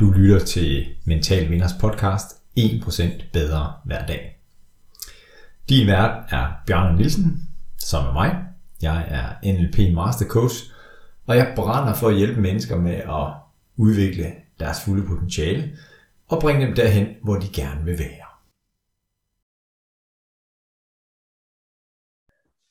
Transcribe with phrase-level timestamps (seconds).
[0.00, 2.26] Du lytter til Mental Vinders podcast
[2.58, 4.40] 1% bedre hver dag.
[5.68, 7.48] Din vært er Bjørn Nielsen,
[7.78, 8.30] som er mig.
[8.82, 10.54] Jeg er NLP Master Coach,
[11.26, 13.26] og jeg brænder for at hjælpe mennesker med at
[13.76, 15.78] udvikle deres fulde potentiale
[16.28, 18.28] og bringe dem derhen, hvor de gerne vil være.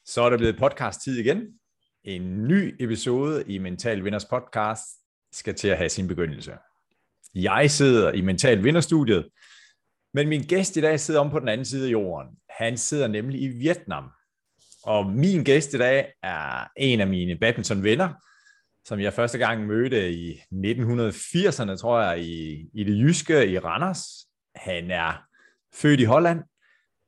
[0.06, 1.40] Så er der blevet podcast-tid igen.
[2.04, 4.86] En ny episode i Mental Vinders podcast
[5.32, 6.52] skal til at have sin begyndelse.
[7.36, 9.28] Jeg sidder i Mental Vinderstudiet,
[10.14, 12.28] men min gæst i dag sidder om på den anden side af jorden.
[12.50, 14.04] Han sidder nemlig i Vietnam.
[14.84, 18.10] Og min gæst i dag er en af mine badminton-venner,
[18.86, 24.04] som jeg første gang mødte i 1980'erne, tror jeg, i, i det jyske i Randers.
[24.56, 25.24] Han er
[25.74, 26.44] født i Holland,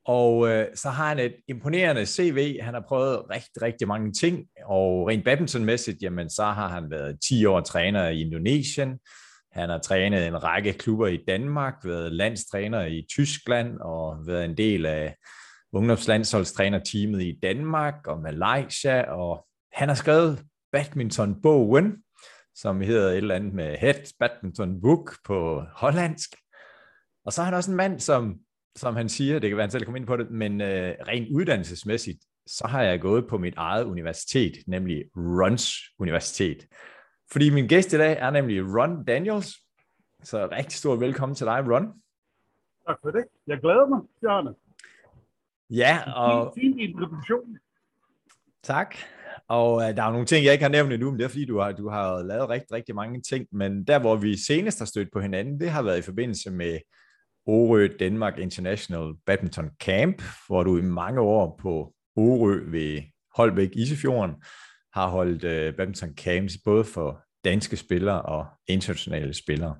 [0.04, 2.60] og øh, så har han et imponerende CV.
[2.60, 7.18] Han har prøvet rigtig, rigtig mange ting, og rent badmintonmæssigt, jamen så har han været
[7.28, 8.98] 10 år træner i Indonesien.
[9.52, 14.56] Han har trænet en række klubber i Danmark, været landstræner i Tyskland og været en
[14.56, 15.16] del af
[15.72, 21.96] ungdomslandsholdstrænerteamet i Danmark og Malaysia, og han har skrevet badmintonbogen,
[22.54, 26.30] som hedder et eller andet med Head Badminton Book på hollandsk.
[27.24, 28.38] Og så er han også en mand, som,
[28.76, 31.28] som han siger, det kan være, han selv kommer ind på det, men øh, rent
[31.36, 36.66] uddannelsesmæssigt, så har jeg gået på mit eget universitet, nemlig Runs Universitet.
[37.32, 39.56] Fordi min gæst i dag er nemlig Ron Daniels.
[40.22, 41.86] Så rigtig stor velkommen til dig, Ron.
[42.86, 43.24] Tak for det.
[43.46, 44.54] Jeg glæder mig, Bjarne.
[45.70, 46.52] Ja, og...
[46.54, 47.58] Fin, fin introduktion.
[48.62, 48.96] Tak.
[49.48, 51.44] Og uh, der er nogle ting, jeg ikke har nævnt endnu, men det er fordi,
[51.44, 53.46] du har, du har lavet rigtig, rigtig mange ting.
[53.52, 56.78] Men der, hvor vi senest har stødt på hinanden, det har været i forbindelse med
[57.46, 63.02] Orø Danmark International Badminton Camp, hvor du i mange år på Orø ved
[63.36, 64.34] Holbæk Isefjorden
[64.92, 69.76] har holdt øh, badminton camps både for danske spillere og internationale spillere.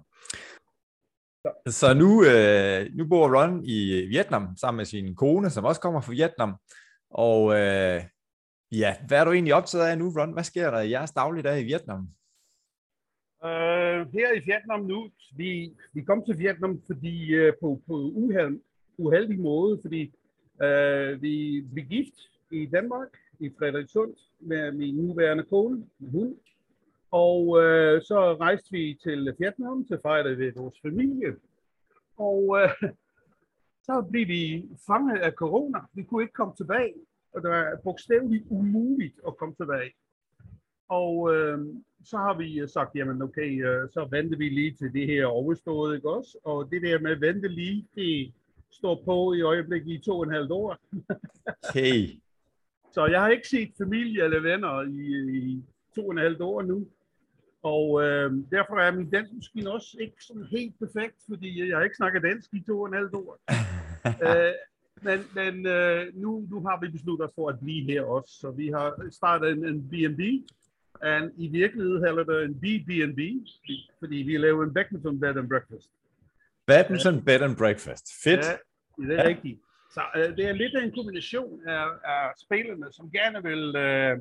[1.66, 5.80] Så nu, øh, nu bor Ron i øh, Vietnam sammen med sin kone, som også
[5.80, 6.56] kommer fra Vietnam.
[7.10, 8.02] Og øh,
[8.72, 10.32] ja, hvad er du egentlig optaget af nu, Ron?
[10.32, 12.08] Hvad sker der i jeres dagligdag i Vietnam?
[13.44, 18.60] Uh, her i Vietnam nu, vi, vi kom til Vietnam fordi uh, på, på uheld,
[18.98, 20.12] uheldig måde, fordi
[20.54, 22.14] uh, vi blev gift
[22.50, 23.08] i Danmark,
[23.40, 26.36] i Frederikssund, med min nuværende kone, min hund.
[27.10, 31.36] Og øh, så rejste vi til Vietnam til at fejre ved vores familie.
[32.16, 32.90] Og øh,
[33.82, 35.78] så blev vi fanget af corona.
[35.92, 36.94] Vi kunne ikke komme tilbage,
[37.32, 39.92] og det var bogstaveligt umuligt at komme tilbage.
[40.88, 41.58] Og øh,
[42.04, 45.96] så har vi sagt, jamen okay, øh, så venter vi lige til det her overstået,
[45.96, 46.38] ikke også?
[46.44, 48.32] Og det der med at vente lige, det
[48.70, 50.76] står på i øjeblikket i to og en halv år.
[51.68, 52.20] Okay
[52.92, 55.06] så jeg har ikke set familie eller venner i,
[55.38, 55.64] i
[55.94, 56.86] to og en halv år nu.
[57.62, 61.84] Og øh, derfor er min dansk måske også ikke sådan helt perfekt, fordi jeg har
[61.84, 63.38] ikke snakket dansk i to og en halv år.
[64.26, 64.54] øh,
[65.02, 68.50] men men øh, nu, nu har vi besluttet os for at blive her også, så
[68.50, 70.20] vi har startet en, en B&B,
[71.02, 73.20] og i virkeligheden hedder det en BB&B,
[73.98, 75.90] fordi vi laver en badminton bed and breakfast.
[76.66, 78.06] Badminton bed and breakfast.
[78.24, 78.46] Fedt.
[78.46, 78.56] Ja,
[79.02, 79.28] det er ja.
[79.28, 79.60] rigtigt.
[79.90, 84.18] Så øh, det er lidt en kombination af, af spillerne, som gerne vil, øh,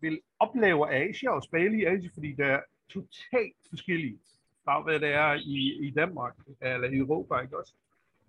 [0.00, 4.22] vil opleve Asia og spille i Asia, fordi det er totalt forskelligt
[4.64, 7.74] fra hvad det er i, i Danmark eller i Europa, ikke også?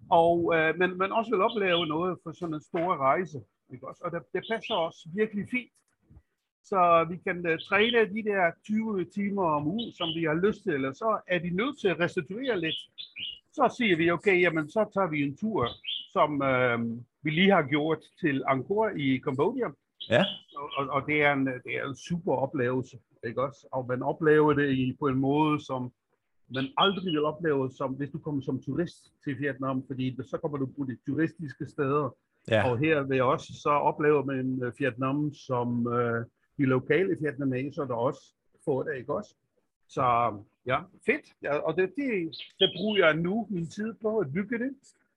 [0.10, 3.40] Og, øh, men, men også vil opleve noget for sådan en stor rejse.
[3.74, 4.02] Ikke også?
[4.06, 5.72] Og det, det passer os virkelig fint.
[6.64, 10.64] Så vi kan uh, træne de der 20 timer om ugen, som vi har lyst
[10.64, 12.80] til, eller så er de nødt til at restituere lidt.
[13.58, 15.68] Så siger vi, okay, jamen så tager vi en tur,
[16.16, 16.80] som øh,
[17.24, 19.68] vi lige har gjort til Angkor i Kambodja.
[20.10, 20.24] Ja.
[20.78, 22.98] Og, og det, er en, det er en super oplevelse,
[23.28, 23.68] ikke også?
[23.72, 25.92] Og man oplever det i, på en måde, som
[26.56, 30.58] man aldrig vil opleve, som hvis du kommer som turist til Vietnam, fordi så kommer
[30.58, 32.16] du på de turistiske steder.
[32.52, 32.70] Ja.
[32.70, 36.26] Og her ved os, så oplever man øh, Vietnam som øh,
[36.58, 38.22] de lokale vietnameser, der også
[38.66, 39.36] får det, ikke også?
[39.88, 40.04] Så
[40.68, 41.26] ja, fedt.
[41.42, 44.72] Ja, og det, det, det bruger jeg nu min tid på at bygge det.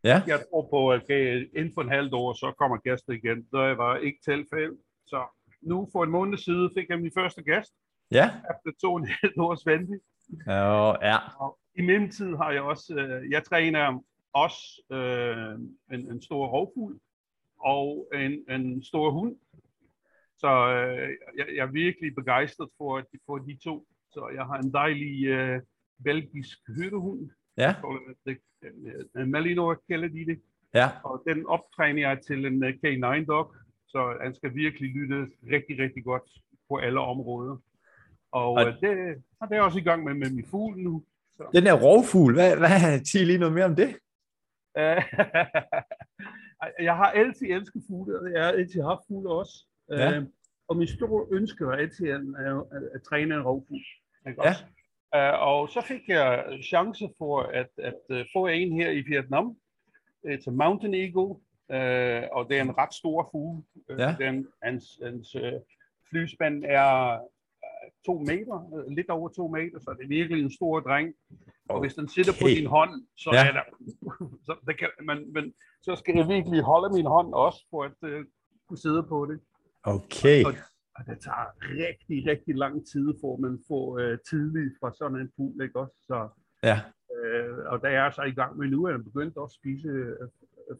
[0.05, 0.23] Ja.
[0.27, 3.37] Jeg tror på, at okay, inden for en halvt år, så kommer gæster igen.
[3.37, 4.77] Det var ikke tilfælde.
[5.07, 5.25] Så
[5.63, 7.75] nu for en måned siden fik jeg min første gæst.
[8.11, 8.31] Ja.
[8.51, 10.01] Efter to og en halv års ventetid.
[10.47, 11.17] Ja, ja.
[11.41, 15.55] Og I mellemtid har jeg også, øh, jeg træner også øh,
[15.95, 16.99] en, en stor rovfugl
[17.61, 19.37] og en, en stor hund.
[20.39, 21.09] Så øh,
[21.39, 23.87] jeg, jeg er virkelig begejstret for, for de to.
[24.13, 25.61] Så jeg har en dejlig øh,
[26.05, 27.31] belgisk hyttehund.
[27.57, 27.75] Ja.
[29.21, 30.41] En Malinois kalder de det.
[30.75, 30.89] Ja.
[31.05, 33.55] Og den optræner jeg til en øh, K9 dog.
[33.87, 36.23] Så han skal virkelig lytte rigtig, rigtig godt
[36.69, 37.57] på alle områder.
[38.33, 41.05] Og, Og- og det, og det er også i gang med, med min fugl nu.
[41.37, 41.51] Så.
[41.55, 43.97] Den der rovfugl, hvad, hvad sig lige noget mere om det?
[44.79, 45.03] Øh,
[46.85, 49.67] jeg har altid elsket fugle, og jeg har altid haft fugle også.
[49.91, 50.17] Ja.
[50.17, 50.27] Øh,
[50.69, 53.81] og min store ønske var altid at, at, at, at træne en rovfugl.
[54.27, 54.55] Ikke Ja.
[55.17, 59.57] Øh, og så fik jeg chance for at, at, at få en her i Vietnam.
[60.25, 61.35] Det er Mountain Eagle,
[61.77, 63.63] øh, og det er en ret stor fugl.
[63.91, 64.17] Øh, Ja.
[64.19, 65.53] Den, hans hans øh,
[66.11, 67.19] flyspand er
[68.07, 71.15] to meter, øh, lidt over to meter, så det er virkelig en stor dreng.
[71.69, 73.49] Og hvis den sidder på din hånd, så Ja.
[73.49, 73.63] er der...
[74.47, 77.93] Så, det kan, men, men så skal jeg virkelig holde min hånd også, for at
[78.11, 78.25] øh,
[78.69, 79.41] kunne sidde på det.
[79.83, 80.45] Okay.
[80.45, 80.55] Og, og
[81.09, 81.47] det tager
[81.85, 85.97] rigtig, rigtig lang tid, for man får øh, tidligt fra sådan en fugl, ikke også?
[86.11, 86.19] Så,
[86.63, 86.79] Ja.
[87.17, 89.61] øh, og der er jeg så i gang med nu, at jeg begyndt også at
[89.61, 90.17] spise øh,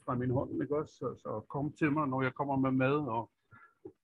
[0.05, 0.95] fra min hånd, ikke også?
[1.01, 3.31] Så, så kom til mig, når jeg kommer med mad, og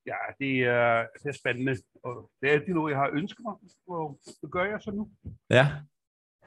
[0.07, 1.75] ja, det er, det er spændende.
[2.05, 3.55] Og det er altid noget, jeg har ønsket mig,
[3.89, 5.11] og det gør jeg så nu.
[5.51, 5.67] Ja.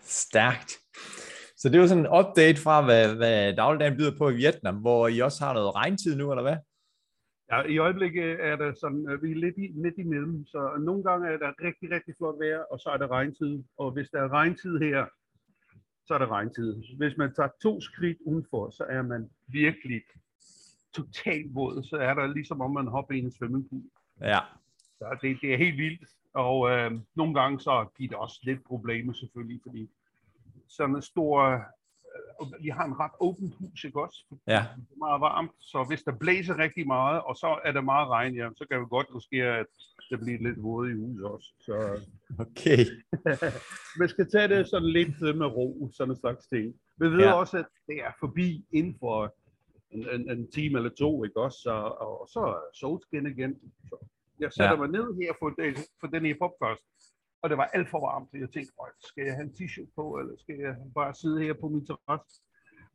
[0.01, 0.71] Stærkt.
[1.57, 5.07] Så det var sådan en update fra, hvad, hvad dagligdagen byder på i Vietnam, hvor
[5.07, 6.57] I også har noget regntid nu, eller hvad?
[7.51, 11.03] Ja, i øjeblikket er der sådan, øh, vi er lidt i, midt imellem, så nogle
[11.03, 13.63] gange er der rigtig, rigtig flot vejr, og så er der regntid.
[13.77, 15.05] Og hvis der er regntid her,
[16.05, 16.83] så er der regntid.
[16.97, 20.01] Hvis man tager to skridt udenfor, så er man virkelig
[20.93, 21.83] totalt våd.
[21.83, 23.83] Så er der ligesom om man hopper i en svømmepool.
[24.21, 24.39] Ja.
[24.97, 26.09] Så det, det er helt vildt.
[26.33, 29.89] Og øh, nogle gange så giver det også lidt problemer selvfølgelig, fordi
[30.67, 31.65] sådan en stor...
[32.41, 34.25] Øh, vi har en ret åbent hus, ikke også?
[34.47, 34.65] Ja.
[34.75, 38.07] Det er meget varmt, så hvis der blæser rigtig meget, og så er der meget
[38.09, 39.65] regn, ja, så kan det godt risikere, at
[40.09, 41.53] det bliver lidt våde i huset også.
[41.59, 41.99] Så
[42.39, 42.85] Okay.
[43.99, 46.75] man skal tage det sådan lidt øh, med ro, sådan en slags ting.
[46.97, 47.33] Vi ved Ja.
[47.33, 49.35] også, at det er forbi inden for
[49.91, 51.57] en, en, en time eller to, ikke også?
[51.61, 53.59] Så, og, og så er solskin igen.
[53.89, 53.95] Så
[54.39, 54.77] jeg sætter Ja.
[54.77, 55.49] mig ned her for,
[55.99, 56.83] for den her podcast,
[57.41, 58.73] og det var alt for varmt, så jeg tænkte,
[59.09, 62.35] skal jeg have en t-shirt på, eller skal jeg bare sidde her på min terrasse?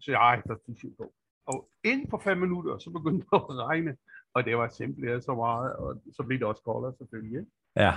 [0.00, 1.06] Så jeg har t-shirt på.
[1.46, 3.96] Og inden for fem minutter, så begyndte det at regne,
[4.34, 7.38] og det var simpelthen så meget, og så blev det også koldere selvfølgelig.
[7.40, 7.52] Ikke?
[7.76, 7.94] Ja.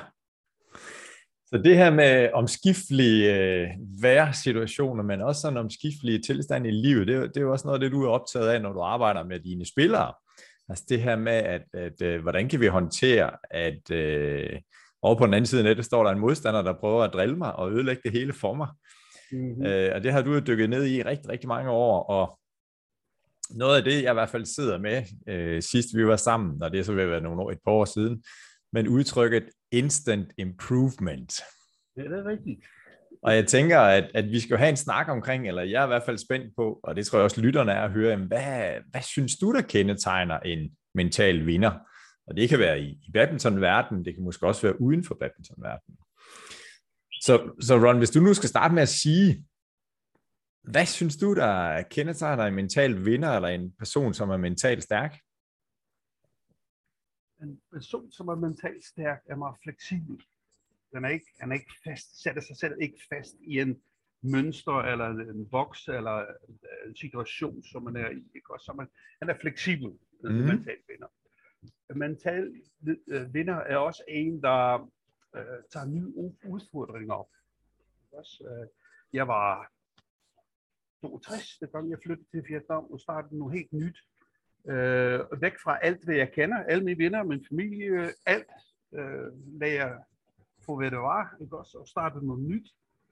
[1.49, 3.67] Så det her med omskiftelige øh,
[4.01, 7.79] værsituationer, men også sådan omskiftelige tilstand i livet, det, det er jo også noget af
[7.79, 10.13] det, du er optaget af, når du arbejder med dine spillere.
[10.69, 14.59] Altså det her med, at, at øh, hvordan kan vi håndtere, at øh,
[15.01, 17.35] over på den anden side af nettet står der en modstander, der prøver at drille
[17.35, 18.67] mig og ødelægge det hele for mig.
[19.31, 19.65] Mm-hmm.
[19.65, 22.39] Øh, og det har du jo dykket ned i rigtig, rigtig mange år, og
[23.49, 26.71] noget af det, jeg i hvert fald sidder med, øh, sidst vi var sammen, og
[26.71, 28.23] det er så ved at være nogle år, et par år siden,
[28.73, 31.33] men udtrykket instant improvement.
[31.97, 32.59] Ja, det er rigtigt.
[33.23, 35.87] Og jeg tænker, at, at vi skal have en snak omkring, eller jeg er i
[35.87, 38.71] hvert fald spændt på, og det tror jeg også lytterne er at høre, jamen, hvad,
[38.91, 41.71] hvad synes du, der kendetegner en mental vinder?
[42.27, 45.97] Og det kan være i, i badmintonverdenen, det kan måske også være uden for badmintonverdenen.
[47.21, 49.45] Så, så Ron, hvis du nu skal starte med at sige,
[50.61, 55.19] hvad synes du, der kendetegner en mental vinder, eller en person, som er mentalt stærk?
[57.41, 60.21] En person, som er mentalt stærk, er meget fleksibel.
[60.93, 63.81] Den er ikke, han er ikke fast, sætter sig selv ikke fast i en
[64.21, 66.25] mønster, eller en boks, eller
[66.87, 68.23] en situation, som man er i.
[68.35, 68.53] Ikke?
[68.53, 68.87] Og så man,
[69.21, 70.33] han er fleksibel, en Mhm.
[70.33, 71.07] mental vinder.
[71.89, 72.53] En mental
[73.07, 74.89] øh, vinder er også en, der
[75.35, 77.29] øh, tager nye udfordringer op.
[78.11, 78.67] Også, øh,
[79.13, 79.71] jeg var
[81.01, 83.97] 62, da gang jeg flyttede til Vietnam og startede noget helt nyt.
[84.67, 88.51] Øh, væk fra alt, hvad jeg kender, alle mine venner, min familie, alt,
[88.93, 89.97] øh, lagde jeg
[90.65, 92.69] på, hvad det var, ikke også, og startede noget nyt.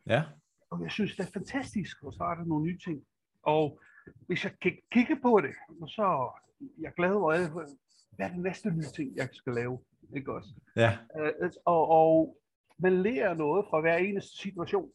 [0.08, 0.24] Ja,
[0.70, 3.06] Og jeg synes, det er fantastisk at starte nogle nye ting.
[3.42, 3.82] Og
[4.28, 5.56] hvis jeg kan kigge på det,
[5.88, 6.42] så er
[6.80, 7.78] jeg glad over,
[8.16, 9.80] hvad er det næste nye ting, jeg skal lave,
[10.16, 10.50] ikke også?
[10.76, 12.38] ja, Øh, og, og
[12.80, 14.92] man lærer noget fra hver eneste situation.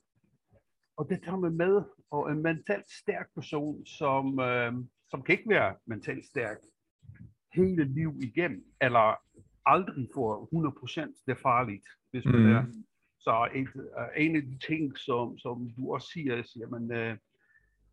[0.97, 1.83] Og det tager man med.
[2.11, 4.73] Og en mentalt stærk person, som, øh,
[5.11, 6.59] som kan ikke være mentalt stærk
[7.55, 9.17] hele liv igennem, eller
[9.67, 12.51] aldrig får 100% det er farligt, hvis man Mhm.
[12.51, 12.65] er.
[13.19, 17.17] Så et, øh, en af de ting, som, som du også siger, er, jamen, øh,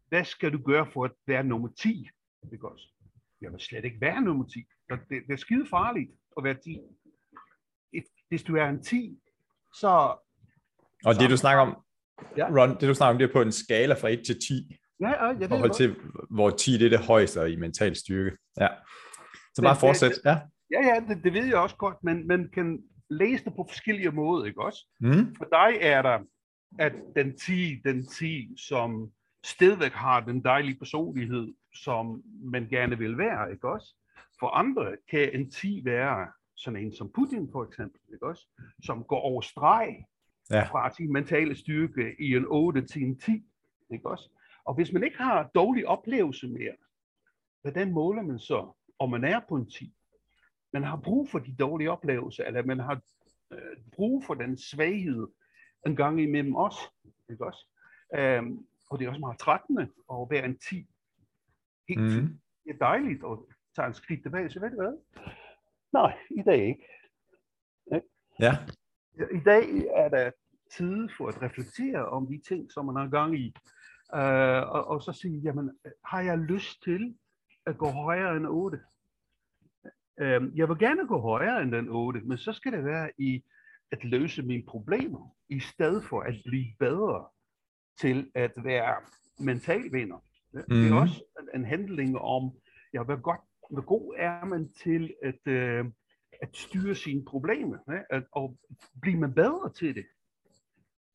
[0.09, 2.07] hvad skal du gøre for at være nummer 10?
[2.53, 2.93] Ikke også?
[3.41, 4.65] Jeg vil slet ikke være nummer 10.
[4.89, 6.79] Det, det er skide farligt at være 10
[8.29, 9.19] hvis du er en 10,
[9.79, 10.17] så
[11.05, 11.83] og det du snakker om,
[12.37, 12.47] Ja.
[12.49, 14.77] Ron, det du snakker om, det er på en skala fra 1 til 10.
[14.99, 15.95] ja, ja, ja det er forhold til,
[16.29, 18.37] hvor 10 det er det højeste i mental styrke.
[18.59, 18.67] Ja.
[19.55, 20.11] Så bare fortsæt.
[20.25, 20.39] Ja.
[20.71, 24.11] Ja, ja, det, det ved jeg også godt, men man kan læse det på forskellige
[24.11, 24.79] måder, ikke også?
[24.99, 25.35] Mm.
[25.35, 26.19] For dig er der,
[26.79, 29.11] at den 10, den 10, som
[29.45, 31.53] stadigvæk har den dejlige personlighed,
[31.83, 33.95] som man gerne vil være, ikke også?
[34.39, 38.47] For andre kan en 10 være sådan en som Putin for eksempel, ikke også?
[38.83, 40.05] Som går over streg,
[40.51, 40.63] Ja.
[40.63, 43.45] Fra sin mentale styrke i en 8 til en 10.
[43.91, 44.29] Ikke også?
[44.65, 46.73] Og hvis man ikke har dårlig oplevelse mere,
[47.61, 49.93] hvordan måler man så, om man er på en 10?
[50.73, 53.01] Man har brug for de dårlige oplevelser, eller man har
[53.51, 55.27] øh, brug for den svaghed
[55.87, 56.75] en gang imellem os.
[57.29, 57.67] Ikke også?
[58.15, 60.87] Øhm, og det er også meget trættende at være en 10.
[61.89, 62.39] Helt mm.
[62.63, 63.37] Det er dejligt at
[63.75, 64.97] tage en skridt tilbage, så ved du hvad?
[65.93, 66.87] Nej, i dag ikke.
[68.39, 68.57] Ja.
[69.31, 69.63] I dag
[69.95, 70.31] er der
[70.71, 73.55] tid for at reflektere om de ting, som man har gang i.
[74.13, 77.17] Uh, og, og så sige, jamen, har jeg lyst til
[77.65, 78.79] at gå højere end 8?
[80.21, 83.43] Uh, jeg vil gerne gå højere end den 8, men så skal det være i
[83.91, 87.27] at løse mine problemer, i stedet for at blive bedre
[87.99, 88.95] til at være
[90.57, 90.83] mentalvinder.
[90.83, 91.01] Det er Mhm.
[91.01, 92.51] også en- en handling om,
[92.93, 95.85] ja, hvor, godt, hvor god er man til at, øh,
[96.41, 97.99] at styre sine problemer, ja?
[98.09, 98.57] at, og
[99.01, 100.05] bliver man bedre til det,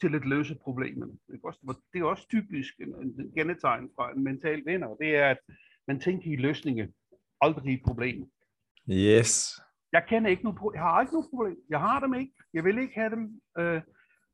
[0.01, 1.13] til at løse problemerne.
[1.35, 1.61] Ikke også?
[1.69, 5.29] Og Det er også typisk en, en kendetegn fra en mental vinder, og det er,
[5.31, 5.39] at
[5.89, 6.87] man tænker i løsninger,
[7.41, 8.27] aldrig i problemer.
[8.91, 9.61] Yes.
[9.93, 11.57] Jeg kender ikke noget pro- jeg har ikke noget problem.
[11.69, 12.33] Jeg har dem ikke.
[12.55, 13.41] Jeg vil ikke have dem.
[13.59, 13.83] Øh,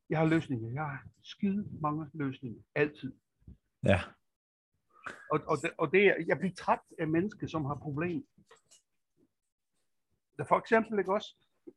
[0.09, 0.69] jeg har løsninger.
[0.71, 2.61] Jeg har skide mange løsninger.
[2.75, 3.13] Altid.
[3.85, 3.99] Ja.
[5.31, 8.21] Og, og, det, og det jeg bliver træt af mennesker, som har problemer.
[10.37, 11.35] Der for eksempel, ikke også?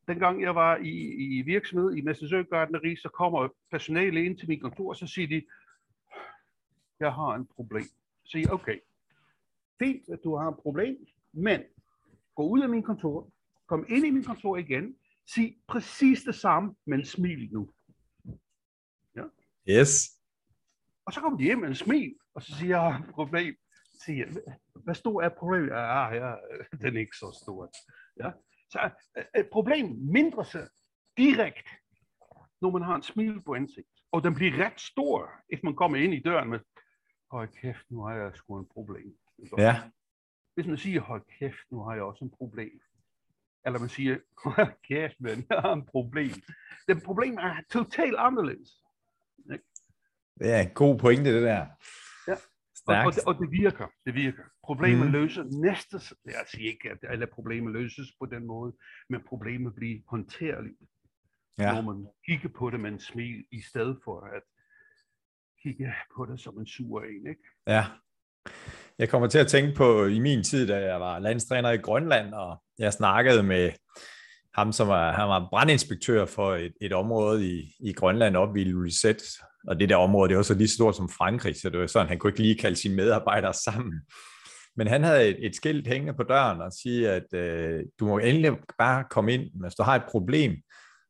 [0.09, 0.93] Dengang jeg var i,
[1.39, 5.29] i virksomhed i Mestersø Gartneri, så kommer personale ind til mit kontor, og så siger
[5.29, 5.43] de,
[7.01, 7.85] jeg har en problem.
[8.25, 8.79] Så siger jeg, okay,
[9.79, 11.61] fint, at du har et problem, men
[12.35, 13.31] gå ud af min kontor,
[13.67, 14.97] kom ind i min kontor igen,
[15.27, 17.71] sig præcis det samme, men smil nu.
[19.69, 20.21] Yes.
[21.05, 23.57] Og så kommer de hjem med en smil, og så siger jeg, et problem.
[24.05, 24.27] Siger
[24.85, 25.69] hvad stor er problemet?
[25.69, 26.35] Ja, ja,
[26.81, 27.71] den er ikke så stor.
[28.21, 28.31] Ja.
[28.71, 30.69] Så øh, et problem mindre sig
[31.17, 31.71] direkte,
[32.61, 33.89] når man har en smil på ansigt.
[34.13, 36.61] Og den bliver ret stor, hvis man kommer ind i døren med,
[37.31, 39.17] hold kæft, nu har jeg sgu en problem.
[39.59, 39.83] Ja.
[40.55, 42.81] Hvis man siger, hold kæft, nu har jeg også en problem.
[43.67, 46.33] Eller man siger, hold kæft, men jeg har en problem.
[46.89, 48.71] Det problem er totalt anderledes.
[50.39, 51.67] Det er en god pointe, det der.
[52.87, 53.87] Og, og, det, og det virker.
[54.07, 54.43] Det virker.
[54.65, 55.07] Problemet Mm.
[55.07, 55.13] mm.
[55.13, 56.17] løser næste...
[56.25, 58.73] Jeg siger ikke, at alle problemer løses på den måde,
[59.09, 60.77] men problemet bliver håndterligt,
[61.59, 61.75] ja.
[61.75, 64.43] Når man kigger på det med en smil, i stedet for at
[65.63, 67.27] kigge på det som en sur en.
[67.27, 67.43] Ikke?
[67.67, 67.85] Ja.
[68.99, 72.35] Jeg kommer til at tænke på i min tid, da jeg var landstræner i Grønland,
[72.35, 73.73] og jeg snakkede med
[74.55, 78.65] ham, som var, han var brandinspektør for et, et område i, i Grønland op i
[78.65, 79.23] Lulisset.
[79.69, 81.87] Og det der område, det var så lige så stort som Frankrig, så det var
[81.87, 84.01] sådan, han kunne ikke lige kalde sine medarbejdere sammen.
[84.77, 88.19] Men han havde et, et skilt hængende på døren og sige, at øh, du må
[88.19, 90.57] endelig bare komme ind, men hvis du har et problem,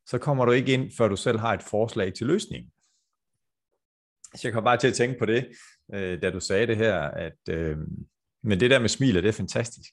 [0.06, 2.70] så kommer du ikke ind, før du selv har et forslag til løsning.
[4.34, 5.48] Så jeg kom bare til at tænke på det,
[5.94, 7.76] øh, da du sagde det her, at øh,
[8.42, 9.92] men det der med smiler, det er fantastisk.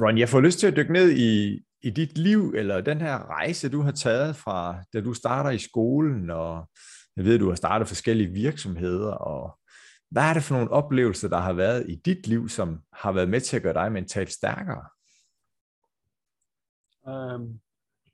[0.00, 3.18] Ron, jeg får lyst til at dykke ned i, i dit liv, eller den her
[3.18, 6.70] rejse, du har taget fra, da du starter i skolen, og
[7.16, 9.60] jeg ved, du har startet forskellige virksomheder, og
[10.10, 13.28] hvad er det for nogle oplevelser, der har været i dit liv, som har været
[13.28, 14.84] med til at gøre dig mentalt stærkere?
[17.02, 17.60] Um,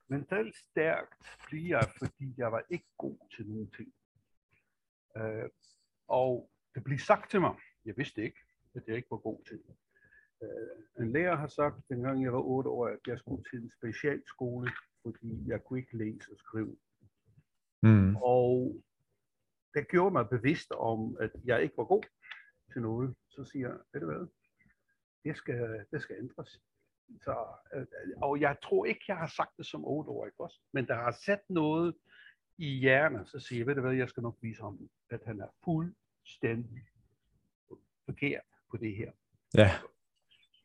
[0.09, 1.15] mentalt stærkt
[1.47, 3.89] bliver jeg, fordi jeg var ikke god til nogen ting.
[5.17, 5.49] Uh,
[6.09, 8.41] og det blev sagt til mig, jeg vidste ikke,
[8.75, 9.75] at jeg ikke var god til det.
[10.43, 13.71] Uh, en lærer har sagt, dengang jeg var 8 år, at jeg skulle til en
[13.71, 14.71] specialskole,
[15.03, 16.77] fordi jeg kunne ikke læse og skrive.
[17.83, 18.17] Mm.
[18.17, 18.83] Og
[19.75, 22.03] det gjorde mig bevidst om, at jeg ikke var god
[22.73, 23.15] til noget.
[23.29, 24.27] Så siger jeg, ved du hvad,
[25.25, 26.61] det skal, det skal ændres.
[27.23, 27.87] Så, øh,
[28.23, 30.61] og jeg tror ikke, jeg har sagt det som 8 år, ikke også?
[30.73, 31.95] Men der har sat noget
[32.59, 35.41] i hjernen, så siger jeg, ved du hvad, jeg skal nok vise ham, at han
[35.41, 36.89] er fuldstændig
[38.05, 39.13] forkert på det her.
[39.55, 39.71] Ja,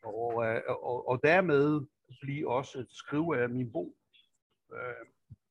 [0.08, 1.82] Og, øh, og, og dermed
[2.22, 3.96] blive også skrive af min bog
[4.74, 5.06] øh,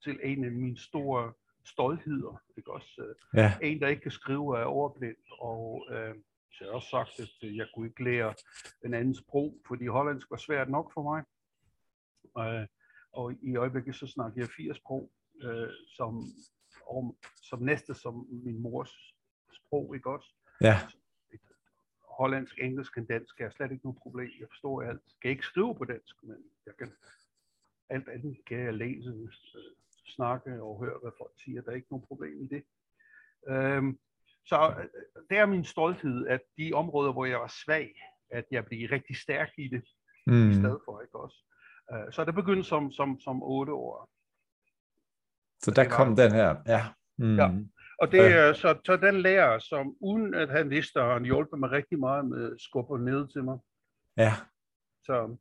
[0.04, 1.32] til en af mine store
[1.64, 2.42] stoltheder.
[2.56, 3.14] Ikke også?
[3.34, 6.14] Ja, En, der ikke kan skrive, er overblind, og øh,
[6.52, 8.34] så jeg har også sagt, at øh, jeg kunne ikke lære
[8.84, 11.24] en anden sprog, fordi hollandsk var svært nok for mig.
[12.38, 12.66] Øh,
[13.12, 15.10] og i øjeblikket så snakker jeg fire sprog,
[15.42, 16.22] øh, som,
[16.90, 19.14] om, som næste som min mors
[19.52, 20.34] sprog, ikke også?
[20.60, 20.76] ja,
[22.18, 24.30] hollandsk, engelsk og dansk er slet ikke noget problem.
[24.40, 25.02] Jeg forstår alt.
[25.06, 26.92] Jeg kan ikke skrive på dansk, men jeg kan
[27.88, 29.28] alt andet kan jeg læse, øh,
[30.06, 31.62] snakke og høre, hvad folk siger.
[31.62, 32.62] Der er ikke noget problem i det.
[33.48, 33.98] Øhm,
[34.46, 34.86] så øh,
[35.30, 37.94] det er min stolthed, at de områder, hvor jeg var svag,
[38.30, 39.84] at jeg blev rigtig stærk i det,
[40.26, 40.52] i mm.
[40.52, 41.36] stedet for, ikke også?
[41.92, 44.10] Øh, så det begyndte som, som, som 8 år.
[45.62, 46.86] Så der kom den her, ja.
[47.16, 47.36] Mm.
[47.36, 47.50] Ja.
[47.98, 51.58] Og det er så, så den lærer, som uden at han vidste, og han hjulpet
[51.58, 53.58] mig rigtig meget med skubber ned til mig.
[54.16, 54.32] Ja,
[55.04, 55.36] Så,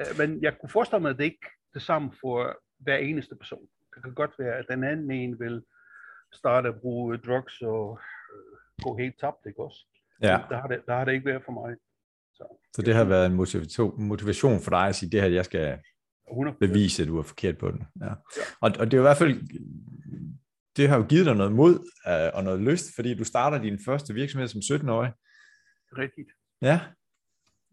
[0.00, 3.36] øh, men jeg kunne forestille mig, at det ikke er det samme for hver eneste
[3.36, 3.66] person.
[3.94, 5.62] Det kan godt være, at den anden en vil
[6.34, 8.00] starte at bruge drugs og
[8.32, 9.86] øh, gå helt tabt, ikke også?
[10.22, 10.40] ja.
[10.50, 11.76] Der har det, der har det ikke været for mig.
[12.72, 15.78] Så det har været en motivation, motivation for dig at sige, det her, jeg skal
[16.30, 17.86] 100 bevise, at du er forkert på den.
[18.00, 18.12] Ja.
[18.60, 19.40] Og, og det er i hvert fald,
[20.78, 21.74] det har jo givet dig noget mod
[22.08, 25.12] øh, og noget lyst, fordi du starter din første virksomhed som 17-årig.
[25.98, 26.30] rigtigt.
[26.62, 26.80] Ja.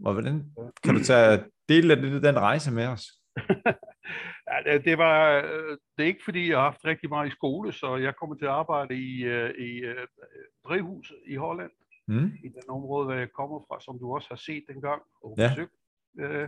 [0.06, 0.44] Og hvordan
[0.84, 3.04] kan du tage dele af det- den rejse med os?
[4.52, 7.32] Ja, det, det var øh, det er ikke fordi, jeg har haft rigtig meget i
[7.32, 10.08] skole, så jeg kommer til at arbejde i, øh, i øh,
[10.68, 11.72] drivhus i Holland,
[12.08, 12.32] Mm?
[12.44, 15.48] i den område, hvor jeg kommer fra, som du også har set engang og Ja.
[15.50, 15.74] besøgt
[16.20, 16.48] øh,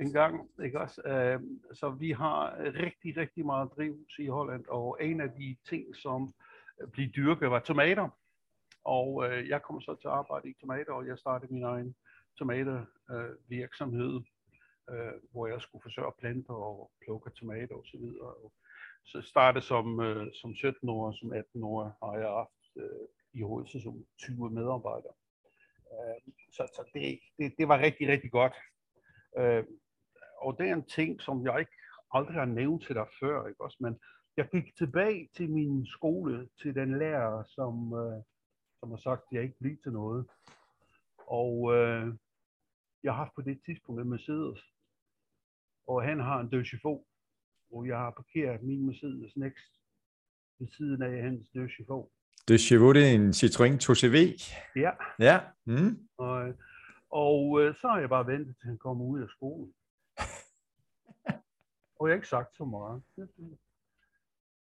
[0.00, 0.50] en gang.
[0.64, 1.02] Ikke også?
[1.02, 1.40] Øh,
[1.74, 6.34] så vi har rigtig, rigtig meget drivhus i Holland, og en af de ting, som
[6.80, 8.08] øh, blev dyrket, var tomater.
[8.84, 11.94] Og øh, jeg kom så til at arbejde i tomater, og jeg startede min egen
[12.38, 14.20] tomatervirksomhed, øh, virksomhed,
[14.90, 18.04] øh, hvor jeg skulle forsørge planter og plukke tomater osv.
[18.20, 18.52] Og
[19.04, 23.42] så startede som, øh, som 17 år, som 18 år har jeg haft øh, i
[23.42, 25.12] Odense som 20 medarbejdere.
[25.92, 28.52] Øh, så så det, det, det var rigtig, rigtig godt.
[29.38, 29.64] Øh,
[30.46, 31.72] og det er en ting, som jeg ikke
[32.10, 33.76] aldrig har nævnt til dig før, ikke også?
[33.80, 33.98] Men
[34.36, 38.22] jeg gik tilbage til min skole, til den lærer, som, øh,
[38.80, 40.26] som har sagt, at jeg ikke bliver til noget.
[41.26, 42.14] Og øh,
[43.02, 44.60] jeg har haft på det tidspunkt en Mercedes,
[45.86, 46.74] og han har en Deux
[47.72, 49.72] og jeg har parkeret min Mercedes Next
[50.58, 52.08] ved siden af hans Deux Chevaux.
[52.48, 54.16] Det Chevaux, det er en Citroën 2CV.
[54.76, 55.40] Ja, Ja.
[55.64, 56.08] Mm.
[56.16, 56.54] og,
[57.10, 59.74] og øh, så har jeg bare ventet til han kommer ud af skolen.
[62.02, 63.02] Og jeg har ikke sagt så meget.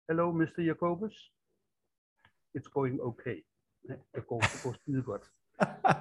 [0.08, 0.60] Hello, Mr.
[0.62, 1.32] Jacobus.
[2.58, 3.44] It's going okay.
[3.88, 5.26] Ja, Det går, det går skide godt.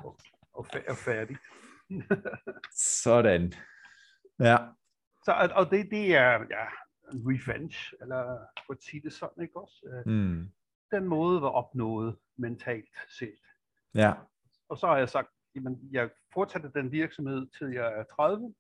[0.06, 0.19] Og,
[0.54, 1.38] og er færdig.
[3.04, 3.54] Sådan.
[4.39, 4.58] Ja.
[5.26, 6.65] Så, og- og det, det er ja,
[7.13, 9.88] en revenge, eller for at sige det sådan, ikke også?
[10.06, 10.52] Øh, Mm.
[10.91, 13.41] Den måde var opnået mentalt set.
[13.96, 14.13] Ja.
[14.69, 18.54] Og så har jeg sagt, jamen, jeg fortsatte den virksomhed til jeg er 30.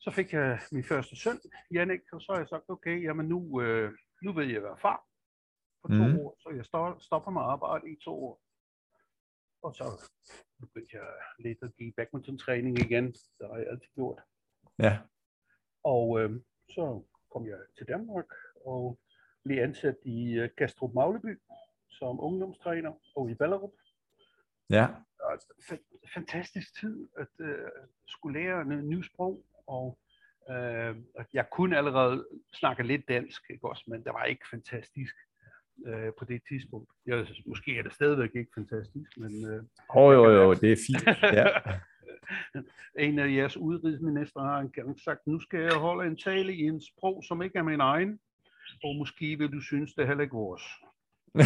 [0.00, 1.40] Så fik jeg min første søn,
[1.74, 5.04] Jannik, og så har jeg sagt, okay, jamen nu, øh, nu vil jeg være far
[5.80, 6.18] for to Mhm.
[6.18, 8.42] år, så jeg stop, stopper med at arbejde i to år.
[9.62, 9.84] Og så
[10.60, 11.06] begyndte jeg
[11.38, 14.18] lidt at give badminton-træning igen, det har jeg altid gjort.
[14.78, 14.98] Ja.
[15.84, 16.30] Og øh,
[16.68, 18.26] så kom jeg til Danmark
[18.66, 18.98] og
[19.44, 21.40] blev ansat i øh, Gastrup Magleby
[21.90, 23.72] som ungdomstræner og i Ballerup.
[24.70, 24.86] Ja.
[25.30, 27.68] Altså, fa- fantastisk tid at øh,
[28.06, 29.98] skulle lære en ny sprog, og
[30.50, 30.96] øh,
[31.32, 35.14] jeg kunne allerede snakke lidt dansk, ikke også, men det var ikke fantastisk
[35.86, 36.90] øh, på det tidspunkt.
[37.06, 41.06] Jeg, måske er det stadigvæk ikke fantastisk, men øh, Oh, jo, jo, det er fint.
[41.22, 41.46] Ja.
[43.06, 46.80] en af jeres udenrigsminister har engang sagt, nu skal jeg holde en tale i en
[46.80, 48.20] sprog, som ikke er min egen,
[48.84, 50.62] og måske vil du synes, det er heller ikke vores.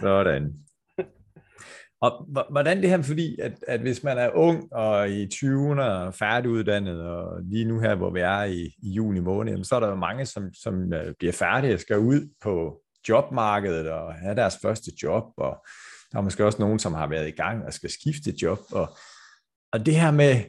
[0.00, 0.67] Sådan.
[2.00, 6.14] Og hvordan det her, fordi at, at hvis man er ung og i 20'erne og
[6.14, 9.88] færdiguddannet, og lige nu her, hvor vi er i, i juni måned, så er der
[9.88, 14.58] jo mange, som, som øh, bliver færdige og skal ud på jobmarkedet og have deres
[14.62, 15.66] første job, og
[16.12, 18.88] der er måske også nogen, som har været i gang og skal skifte job, og,
[19.72, 20.44] og det her med,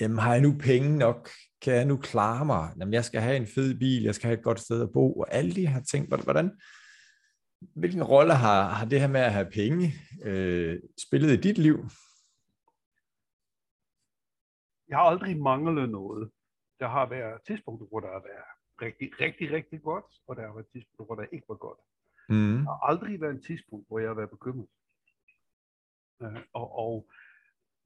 [0.00, 1.30] jamen har jeg nu penge nok,
[1.62, 4.38] kan jeg nu klare mig, jamen jeg skal have en fed bil, jeg skal have
[4.38, 6.50] et godt sted at bo, og alle de her ting, hvordan,
[7.74, 9.92] hvilken rolle har, har det her med at have penge
[10.24, 11.76] øh, spillet i dit liv?
[14.88, 16.30] Jeg har aldrig manglet noget.
[16.80, 20.54] Der har været tidspunkter, hvor der har været rigtig, rigtig, rigtig godt, og der har
[20.54, 21.78] været tidspunkter, hvor der ikke var godt.
[22.28, 22.64] Mm.
[22.64, 24.68] Der har aldrig været et tidspunkt, hvor jeg har været bekymret.
[26.22, 27.10] Øh, og, og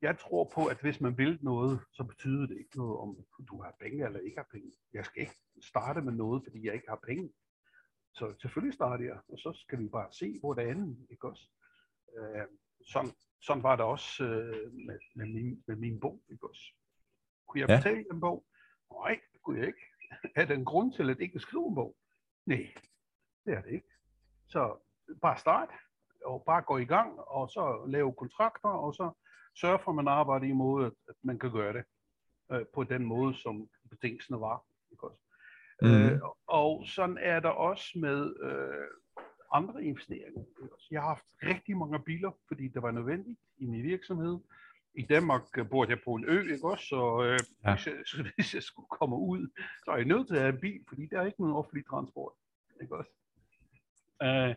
[0.02, 3.16] jeg tror på, at hvis man vil noget, så betyder det ikke noget, om
[3.48, 4.72] du har penge eller ikke har penge.
[4.92, 7.32] Jeg skal ikke starte med noget, fordi jeg ikke har penge.
[8.16, 11.48] Så selvfølgelig starter jeg, og så skal vi bare se, hvor det ender, ikke også?
[12.16, 12.46] Øh,
[12.92, 16.62] sådan, sådan var det også øh, med, med, min, med min bog, ikke også?
[17.48, 17.76] Kunne jeg Ja.
[17.76, 18.44] betale en bog?
[18.92, 19.80] Nej, det kunne jeg ikke.
[20.34, 21.96] Er der en grund til at ikke skrive en bog?
[22.46, 22.74] Nej,
[23.44, 23.88] det er det ikke.
[24.48, 24.76] Så
[25.22, 25.70] bare start,
[26.24, 29.10] og bare gå i gang, og så lave kontrakter, og så
[29.60, 31.84] sørge for, at man arbejder imod, at, at man kan gøre det
[32.52, 34.64] øh, på den måde, som betingelserne var.
[34.90, 35.22] Ikke også?
[35.82, 35.90] Mhm.
[35.90, 38.86] Øh, og sådan er der også med øh,
[39.52, 40.42] andre investeringer.
[40.90, 44.38] Jeg har haft rigtig mange biler, fordi det var nødvendigt i min virksomhed.
[44.94, 46.86] i Danmark øh, bor jeg på en ø, ikke også?
[46.86, 47.74] Så, øh, ja.
[47.74, 49.48] hvis, jeg, så hvis jeg skulle komme ud,
[49.84, 51.86] så er jeg nødt til at have en bil, fordi der er ikke nogen offentlig
[51.86, 52.32] transport,
[52.82, 53.10] ikke også?
[54.22, 54.54] Øh,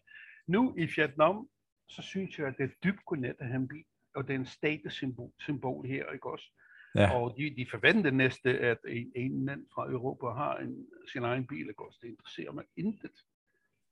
[0.47, 1.49] nu i Vietnam,
[1.87, 4.39] så synes jeg, at det er dybt godnat at have en bil, og det er
[4.39, 6.45] en statussymbol symbol her, ikke også?
[6.95, 7.15] Ja.
[7.15, 11.47] Og de, de forventer næste, at en, en mand fra Europa har en, sin egen
[11.47, 11.99] bil, også?
[12.01, 13.11] Det interesserer mig intet.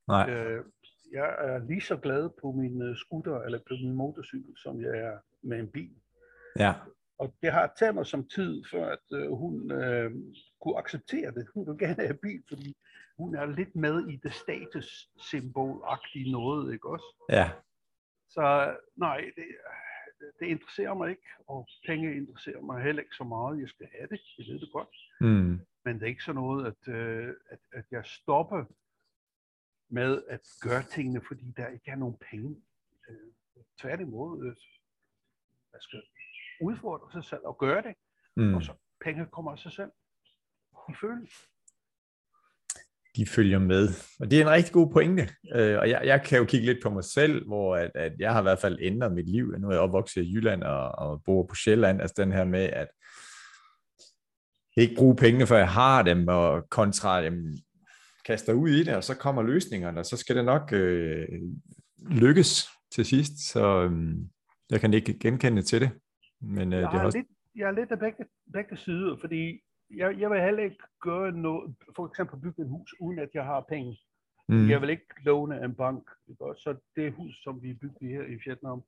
[0.08, 0.30] Nej.
[0.30, 0.66] Øh,
[1.12, 4.98] jeg er lige så glad på min øh, scooter eller på min motorcykel, som jeg
[4.98, 5.96] er med en bil.
[6.60, 6.74] Ja.
[7.20, 10.12] Og det har taget mig som tid, før at øh, hun øh,
[10.62, 11.48] kunne acceptere det.
[11.54, 12.78] Hun vil gerne have bil, fordi
[13.18, 17.26] hun er lidt med i det statussymbol-agtige noget, ikke også?
[17.30, 17.52] Ja.
[18.30, 19.46] Så nej, det,
[20.40, 23.60] det interesserer mig ikke, og penge interesserer mig heller ikke så meget.
[23.60, 24.96] Jeg skal have det, jeg ved det godt.
[25.22, 25.60] Mm.
[25.86, 28.66] Men det er ikke sådan noget, at, øh, at, at jeg stopper
[29.90, 32.62] med at gøre tingene, fordi der ikke er nogen penge.
[33.10, 34.56] Øh, tværtimod, øh,
[35.74, 36.02] man skal
[36.62, 37.96] udfordre sig selv og gøre det,
[38.36, 38.54] Mm.
[38.56, 39.92] og så penge kommer af sig selv.
[40.88, 41.48] De føles.
[43.18, 43.90] De følger med.
[44.20, 45.30] Og det er en rigtig god pointe.
[45.56, 48.34] Øh, og jeg, jeg kan jo kigge lidt på mig selv, hvor at, at jeg
[48.34, 49.54] har i hvert fald ændret mit liv.
[49.60, 52.02] Nu er jeg opvokset i Jylland og, og bor på Sjælland.
[52.02, 52.88] Altså den her med, at
[54.78, 57.58] ikke bruge pengene, før jeg har dem, og kontra dem,
[58.26, 61.28] kaster ud i det, og så kommer løsningerne, og så skal det nok øh,
[62.12, 63.34] lykkes til sidst.
[63.52, 64.16] Så øh,
[64.70, 65.90] jeg kan ikke genkende til det.
[66.42, 67.18] Men øh, Jeg, det er har også...
[67.18, 71.32] lidt, jeg er lidt af begge, begge sider, fordi jeg, jeg vil heller ikke gøre
[71.32, 73.98] noget, for eksempel bygge et hus, uden at jeg har penge.
[74.50, 76.10] Mm, Jeg vil ikke låne en bank.
[76.28, 76.44] Ikke?
[76.58, 78.84] Så det hus, som vi bygger her i Vietnam,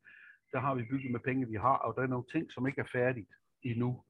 [0.52, 2.82] der har vi bygget med penge, vi har, og der er nogle ting, som ikke
[2.82, 3.30] er færdigt
[3.64, 4.04] endnu.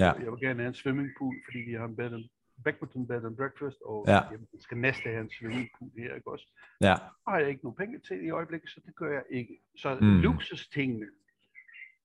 [0.00, 2.24] ja, Jeg vil gerne have en swimmingpool, fordi vi har en bed and,
[2.64, 4.20] Beckington bed and breakfast, og Ja.
[4.30, 6.46] jeg skal næste have en swimmingpool her, ikke også?
[6.80, 9.58] ja, Der har jeg ikke nogen penge til i øjeblikket, så det gør jeg ikke.
[9.76, 10.20] Så mm.
[10.20, 11.06] luksustingene,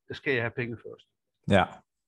[0.08, 1.08] der skal jeg have penge først.
[1.50, 1.64] ja,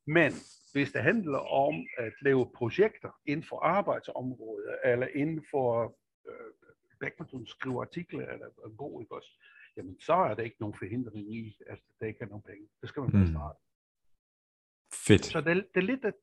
[0.05, 0.31] Men
[0.73, 5.95] hvis det handler om at lave projekter inden for arbejdsområdet, eller inden for
[6.29, 6.51] øh,
[6.99, 9.39] Beckmanton skriver artikler eller bog, ikke også?
[9.77, 12.69] Jamen, så er der ikke nogen forhindring i, at der ikke er nogen penge.
[12.81, 13.27] Det skal man bare Mm.
[13.33, 13.59] starte.
[15.07, 15.25] fedt.
[15.25, 16.13] Så det, det er lidt af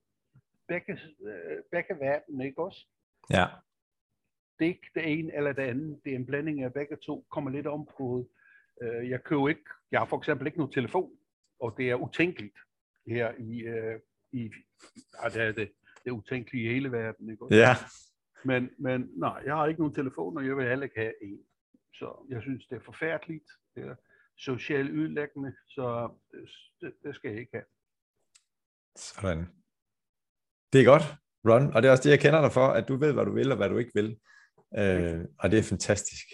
[0.69, 2.87] begge, øh, begge verden, ikke også?
[3.31, 3.47] Ja,
[4.59, 6.01] Det er ikke det ene eller det andet.
[6.05, 7.27] Det er en blanding af begge to.
[7.31, 8.31] Kommer lidt om på.
[8.83, 11.11] Øh, jeg køber ikke, jeg har for eksempel ikke nogen telefon,
[11.61, 12.59] og det er utænkeligt
[13.11, 14.01] her i, øh,
[14.33, 14.53] i
[15.23, 15.73] ja, det, er det,
[16.05, 17.31] det utænkeligt i hele verden.
[17.31, 17.46] Ikke?
[17.51, 17.77] ja,
[18.44, 21.38] Men, men nej, jeg har ikke nogen telefon, og jeg vil heller ikke have en.
[21.94, 23.44] Så jeg synes, det er forfærdeligt.
[23.75, 23.94] Det er
[24.38, 26.49] socialt ødelæggende, så det,
[26.81, 27.64] det, det skal jeg ikke have.
[28.96, 29.46] Sådan.
[30.73, 31.03] Det er godt,
[31.49, 33.35] Ron, og det er også det, jeg kender dig for, at du ved, hvad du
[33.35, 34.18] vil og hvad du ikke vil.
[34.79, 36.27] Øh, og det er fantastisk.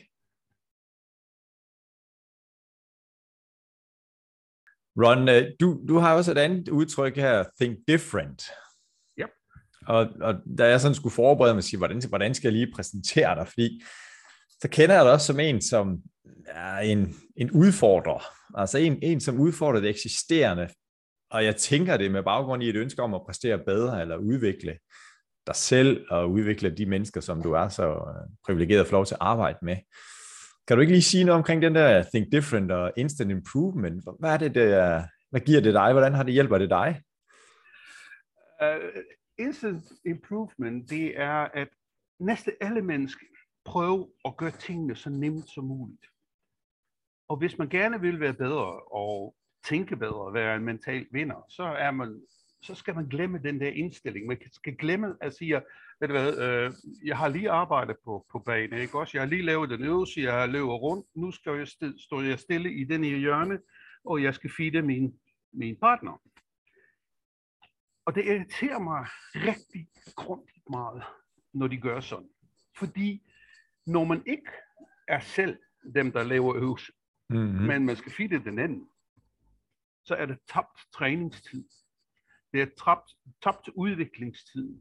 [5.04, 8.42] Ron, øh, du, du har også et andet udtryk her, think different.
[9.18, 9.26] Ja.
[9.86, 12.72] Og, og da jeg sådan skulle forberede mig og sige, hvordan, hvordan skal jeg lige
[12.74, 13.82] præsentere dig, fordi
[14.62, 15.98] så kender jeg dig også som en, som
[16.46, 18.24] er en, en udfordrer.
[18.54, 20.68] Altså en, en, som udfordrer det eksisterende,
[21.30, 24.78] og jeg tænker det med baggrund i et ønske om at præstere bedre, eller udvikle
[25.46, 29.06] dig selv, og udvikle de mennesker, som du er så øh, privilegeret at få lov
[29.06, 29.76] til at arbejde med.
[30.66, 34.04] Kan du ikke lige sige noget omkring den der Think Different og Instant Improvement?
[34.18, 35.92] Hvad er det, der, hvad giver det dig?
[35.92, 37.02] Hvordan har det hjælper det dig?
[38.62, 39.02] Uh,
[39.38, 41.68] instant improvement, det er at
[42.20, 43.26] næste alle mennesker
[43.64, 46.06] prøver at gøre tingene så nemt som muligt.
[47.28, 51.44] Og hvis man gerne vil være bedre og tænke bedre, og være en mental vinder,
[51.48, 52.22] så er man
[52.66, 54.26] så skal man glemme den der indstilling.
[54.26, 55.62] Man skal glemme at sige,
[56.00, 56.72] ved du hvad, øh,
[57.04, 59.10] jeg har lige arbejdet på, på banen, ikke også?
[59.18, 62.22] Jeg har lige lavet den øvelse, jeg har løbet rundt, nu skal jeg st- står
[62.22, 63.58] jeg stille i den her hjørne,
[64.04, 65.18] og jeg skal feede min,
[65.52, 66.22] min partner.
[68.06, 71.02] Og det irriterer mig rigtig grundigt meget,
[71.54, 72.28] når de gør sådan.
[72.78, 73.22] Fordi
[73.86, 74.50] når man ikke
[75.08, 75.58] er selv
[75.94, 76.92] dem, der laver øvelse,
[77.30, 77.46] Mm-hmm.
[77.60, 77.62] mm.
[77.66, 78.88] men man skal feede den anden,
[80.04, 81.64] så er det tabt træningstid.
[82.52, 83.10] Det er tabt,
[83.42, 84.74] tabt udviklingstid.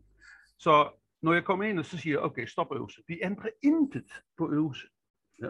[0.59, 0.89] Så
[1.21, 3.01] når jeg kommer ind og så siger, okay, stop øvelse.
[3.07, 4.87] Vi ændrer intet på øvelse.
[5.41, 5.47] Ja?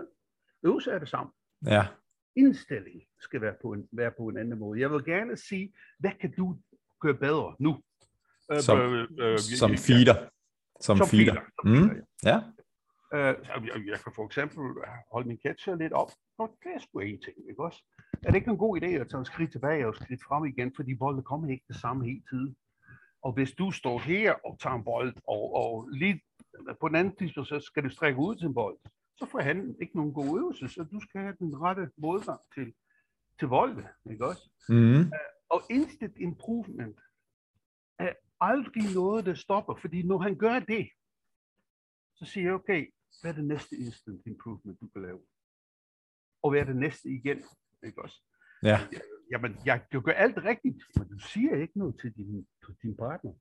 [0.63, 1.31] Øvelse er det samme.
[1.65, 1.87] Ja,
[2.37, 4.79] Indstilling skal være på, en, være på en anden måde.
[4.79, 6.57] Jeg vil gerne sige, hvad kan du
[7.01, 7.81] gøre bedre nu?
[8.51, 10.29] Øh, Som- øh, øh, som ja, feeder.
[10.81, 11.33] Som, Som feeder.
[11.33, 12.01] Som feeder, Mm.
[12.23, 12.41] Ja,
[13.13, 14.63] Øh, jeg, jeg kan for eksempel
[15.11, 16.11] holde min catcher lidt op.
[16.37, 17.83] Nå, det er sgu en ting, ikke også?
[18.23, 20.45] Er det ikke en god idé at tage et skridt tilbage og et skridt frem
[20.45, 22.55] igen, fordi bolden kommer ikke det samme hele tiden.
[23.21, 26.21] Og hvis du står her og tager en bold, og, og lige
[26.81, 28.77] på den anden tidspunkt, så skal du strække ud til en bold,
[29.17, 32.73] så får han ikke nogen god øvelse, så du skal have den rette modgang til,
[33.39, 34.49] til bolden, ikke også?
[34.69, 35.11] mm.
[35.49, 36.99] Og instant improvement
[37.99, 40.89] er aldrig noget, der stopper, fordi når han gør det,
[42.15, 45.19] så siger jeg, okay, hvad er det næste instant improvement, du kan lave?
[46.43, 47.43] Og hvad er det næste igen?
[47.85, 48.21] Ikke også?
[48.63, 48.79] Ja.
[49.31, 52.97] Jamen, jeg, du gør alt rigtigt, men du siger ikke noget til din, til din
[52.97, 53.33] partner.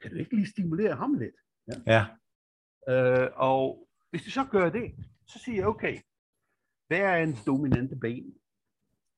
[0.00, 1.34] Kan du ikke lige stimulere ham lidt?
[1.86, 2.06] Ja.
[2.88, 4.94] Øh, og hvis du så gør det,
[5.26, 5.98] så siger jeg, okay,
[6.86, 8.34] hvad er hans dominante ben?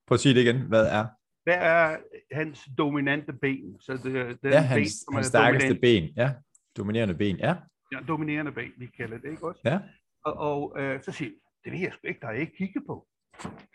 [0.07, 0.67] Prøv at sige det igen.
[0.69, 1.07] Hvad er?
[1.43, 1.99] Hvad er
[2.33, 3.81] hans dominante ben?
[3.81, 6.05] Så det, den Ja, hans, hans stærkeste ben.
[6.17, 6.35] Ja.
[6.77, 7.37] Dominerende ben.
[7.39, 7.57] Ja.
[7.93, 9.61] Ja, dominerende ben, vi kalder det, ikke også?
[9.65, 9.81] Ja.
[10.25, 11.31] Og, og øh, så siger
[11.65, 13.07] det vil jeg sgu ikke, der er ikke kigge på.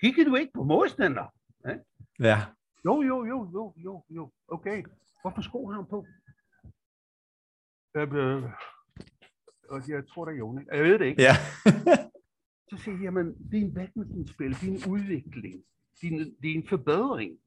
[0.02, 1.26] Kigger du ikke på modstander?
[2.20, 2.38] Ja.
[2.86, 4.32] Jo, jo, jo, jo, jo, jo.
[4.48, 4.84] Okay.
[5.22, 6.06] Hvorfor sko har han på?
[7.96, 8.44] Øh, øh,
[9.70, 10.68] og jeg tror, det er Jon?
[10.74, 11.22] Jeg ved det ikke.
[11.22, 11.34] Ja.
[12.70, 15.64] Så siger jeg, jamen, din badmintonspil, din udvikling,
[16.02, 17.40] din, din forbedring,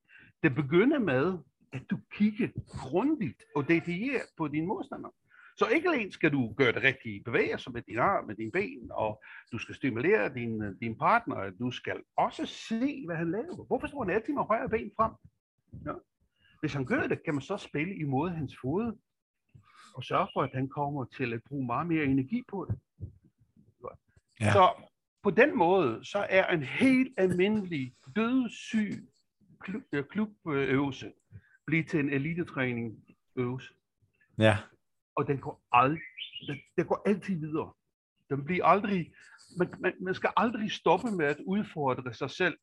[0.42, 1.38] det begynder med,
[1.72, 5.08] at du kigger grundigt og detaljeret på din modstander.
[5.58, 8.90] Så ikke alene skal du gøre det rigtige bevægelser med din arm, med dine ben,
[8.90, 13.64] og du skal stimulere din, din partner, du skal også se, hvad han laver.
[13.66, 15.12] Hvorfor står han altid med højre ben frem?
[15.86, 15.92] Ja.
[16.60, 18.98] Hvis han gør det, kan man så spille imod hans fod,
[19.94, 22.78] og sørge for, at han kommer til at bruge meget mere energi på det.
[24.40, 24.52] Ja.
[24.52, 24.82] Så
[25.22, 29.08] på den måde, så er en helt almindelig dødssyg
[29.60, 31.12] klub, øh, klubøvelse
[31.66, 33.04] blive til en elitetræning
[33.36, 33.74] øvelse.
[34.38, 34.56] Ja.
[35.18, 37.72] Og den går, ald- den, den går altid videre.
[38.30, 39.12] Den bliver aldrig,
[39.58, 42.56] man, man, man skal aldrig stoppe med at udfordre sig selv,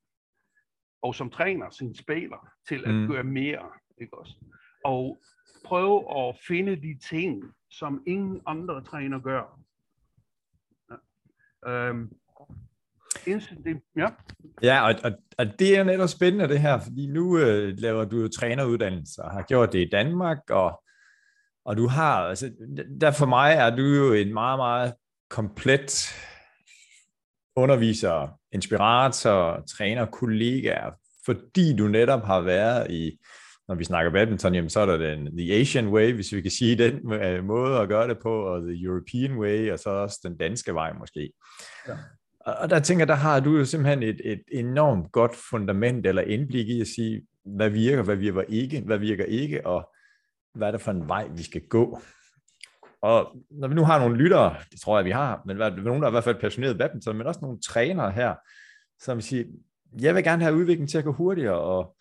[1.01, 3.07] og som træner sin spiller, til at Mm.
[3.07, 3.69] gøre mere.
[4.01, 4.35] Ikke også?
[4.83, 5.21] Og
[5.65, 9.59] prøve at finde de ting, som ingen andre træner gør.
[10.91, 11.69] Ja.
[11.71, 12.11] Øhm,
[13.95, 14.09] ja.
[14.63, 18.17] Ja, og, og, og det er netop spændende det her, fordi nu øh, laver du
[18.21, 20.81] jo træneruddannelse og har gjort det i Danmark, og,
[21.65, 22.51] og du har, altså,
[23.01, 24.93] der for mig er du jo en meget, meget
[25.29, 26.13] komplet
[27.55, 30.77] underviser, inspirator, træner, kollega,
[31.25, 33.17] fordi du netop har været i,
[33.67, 36.51] når vi snakker badminton, jamen, så er der den The Asian Way, hvis vi kan
[36.51, 40.19] sige den øh, måde at gøre det på, og The European Way, og så også
[40.23, 41.31] den danske vej måske.
[41.87, 41.93] Ja.
[42.45, 46.67] Og der tænker der har du jo simpelthen et, et enormt godt fundament eller indblik
[46.67, 49.89] i at sige, hvad virker, hvad virker ikke, hvad virker ikke, og
[50.55, 51.99] hvad er det for en vej, vi skal gå.
[53.01, 56.07] Og når vi nu har nogle lyttere, det tror jeg, vi har, men nogen, der
[56.07, 58.35] er i hvert fald passionerede badminton, men også nogle trænere her,
[58.99, 59.43] som siger,
[60.01, 61.95] jeg vil gerne have udviklingen til at gå hurtigere, og,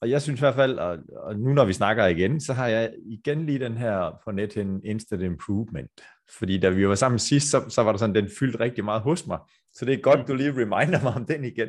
[0.00, 2.66] og jeg synes i hvert fald, og, og nu når vi snakker igen, så har
[2.66, 5.90] jeg igen lige den her på net en instant improvement.
[6.38, 9.02] Fordi da vi var sammen sidst, så, så var der sådan, den fyldt rigtig meget
[9.02, 9.38] hos mig.
[9.74, 11.68] Så det er godt, du lige reminder mig om den igen.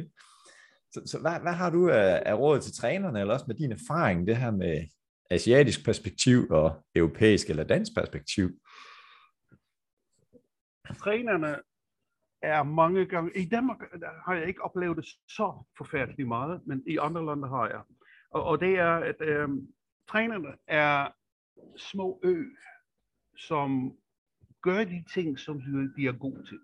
[0.91, 3.71] Så, så hvad, hvad har du af, af råd til trænerne, eller også med din
[3.71, 4.87] erfaring, det her med
[5.29, 8.49] asiatisk perspektiv og europæisk eller dansk perspektiv?
[10.99, 11.57] trænerne
[12.41, 13.77] er mange gange, i Danmark
[14.25, 17.81] har jeg ikke oplevet det så forfærdeligt meget, men i andre lande har jeg.
[18.31, 19.49] Og, og det er, at øh,
[20.09, 21.07] trænerne er
[21.77, 22.43] små ø,
[23.37, 23.97] som
[24.61, 25.61] gør de ting, som
[25.97, 26.59] de, er gode til.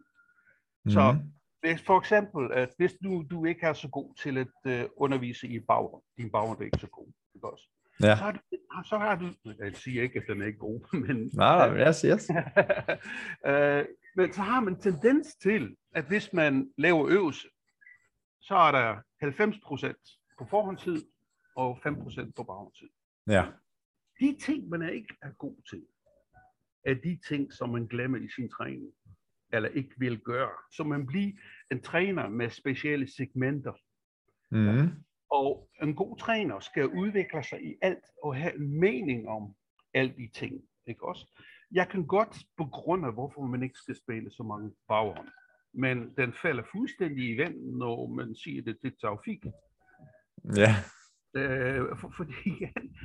[0.94, 1.34] Så Mhm.
[1.60, 5.48] hvis for eksempel, at hvis du, du ikke er så god til at øh, undervise
[5.48, 7.70] i baggrund, din baggrund er ikke så god, ikke også?
[8.04, 8.16] Ja.
[8.16, 8.40] Så, har du,
[8.86, 12.02] så har du, jeg siger ikke, at den er ikke god, men Nej, nej, yes,
[12.02, 12.30] yes.
[13.50, 13.86] øh,
[14.16, 17.48] men så har man tendens til, at hvis man laver øvelse,
[18.42, 21.06] så er der 90% på forhåndstid
[21.56, 22.90] og 5% på baghåndstid.
[23.28, 23.46] Ja.
[24.20, 25.84] De ting, man er ikke er god til,
[26.86, 28.94] er de ting, som man glemmer i sin træning,
[29.54, 30.50] eller ikke vil gøre.
[30.72, 31.32] Så man bliver
[31.72, 33.74] en træner med specielle segmenter.
[34.50, 34.90] Mm.
[35.32, 39.56] Og en god træner skal udvikle sig i alt og have en mening om
[39.94, 40.62] alle de ting.
[40.88, 41.42] Ikke også?
[41.72, 45.30] Jeg kan godt begrunde, hvorfor man ikke skal spille så mange baghånd.
[45.74, 49.44] Men den falder fuldstændig i vand, når man siger, det er trafik.
[50.56, 50.74] Ja.
[51.40, 52.96] Øh, for, fordi han,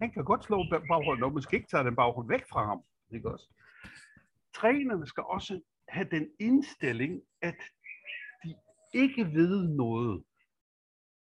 [0.00, 2.66] han kan godt slå ba- baghånd, og man skal ikke tage den baghånd væk fra
[2.66, 2.82] ham.
[3.14, 3.48] Ikke også?
[4.54, 7.60] Trænerne skal også have den indstilling, at
[8.44, 8.54] de
[8.94, 10.24] ikke ved noget.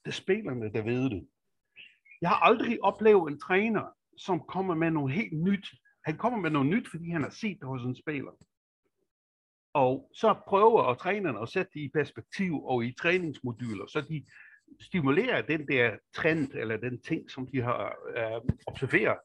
[0.05, 1.29] Det er spillerne, der ved det.
[2.21, 3.83] Jeg har aldrig oplevet en træner,
[4.19, 5.69] som kommer med noget helt nyt.
[6.05, 8.33] Han kommer med noget nyt, fordi han har set det hos en spiller.
[9.75, 14.25] Og så prøver at trænerne at sætte det i perspektiv og i træningsmoduler, så de
[14.81, 19.19] stimulerer den der trend eller den ting, som de har øh, observeret.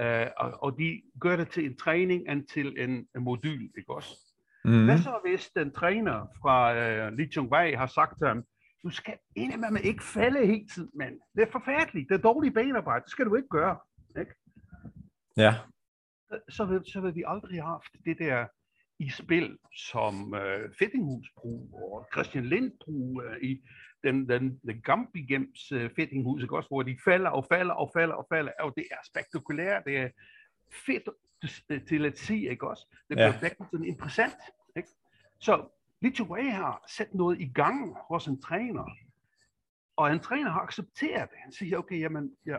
[0.00, 3.94] Øh, og, og de gør det til en træning end til en, en modul, ikke
[3.94, 4.16] også?
[4.64, 4.84] Mm.
[4.84, 8.44] Hvad så hvis den træner fra øh, Li Chongwei har sagt til ham,
[8.84, 12.08] du skal indimellem ikke falde hele tiden, men det er forfærdeligt.
[12.08, 13.02] Det er dårligt benarbejde.
[13.02, 13.78] Det skal du ikke gøre.
[14.20, 14.34] Ikke?
[15.36, 15.54] Ja.
[16.48, 18.46] Så, vil, så vil vi aldrig have haft det der
[18.98, 23.62] i spil, som øh, Fettinghus brug og Christian Lind brug øh, i
[24.04, 28.14] den, den, den Gambigems øh, Fettinghus, ikke også, hvor de falder og falder og falder
[28.14, 30.08] og falder, og det er spektakulært, det er
[30.86, 31.08] fedt
[31.68, 32.86] til, til at se, ikke også?
[33.08, 33.38] Det bliver Ja.
[33.42, 33.48] ja.
[33.70, 34.34] sådan interessant,
[34.76, 34.88] ikke?
[35.40, 38.84] Så Ray har sat noget i gang hos en træner,
[39.96, 41.38] og en træner har accepteret det.
[41.38, 42.56] Han siger, okay, jamen, ja,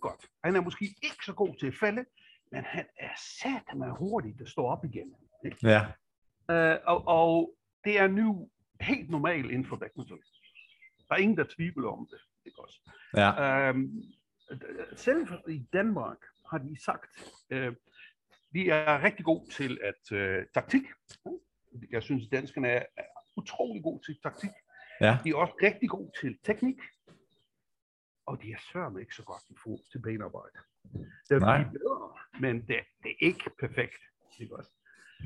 [0.00, 0.26] godt.
[0.44, 2.04] Han er måske ikke så god til at falde,
[2.52, 5.14] men han er satme hurtigt at stå op igen.
[5.44, 5.58] Ikke?
[5.62, 5.86] Ja.
[6.48, 8.50] Uh, og, og det er nu
[8.80, 10.18] helt normalt inden for badminton.
[11.08, 12.20] Der er ingen, der tvivler om det.
[12.46, 12.90] Ikke også?
[13.16, 13.70] Ja.
[13.70, 14.02] Um,
[14.96, 16.18] selv i Danmark
[16.50, 17.10] har de sagt,
[17.54, 17.74] uh,
[18.50, 20.82] vi er rigtig gode til at uh, taktik.
[21.90, 23.04] Jeg synes, danskerne er, er
[23.36, 24.50] utrolig gode til taktik.
[25.00, 25.18] Ja.
[25.24, 26.76] De er også rigtig gode til teknik.
[28.26, 30.58] Og de er sørme ikke så godt i forhold til benarbejde.
[31.28, 34.02] Det er bedre, men det, det er ikke perfekt.
[34.40, 34.70] Ikke også?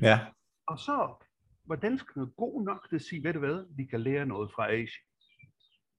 [0.01, 0.19] Ja.
[0.67, 1.25] Og så
[1.65, 4.71] var danskerne gode nok til at sige, ved du hvad, vi kan lære noget fra
[4.71, 5.07] Asien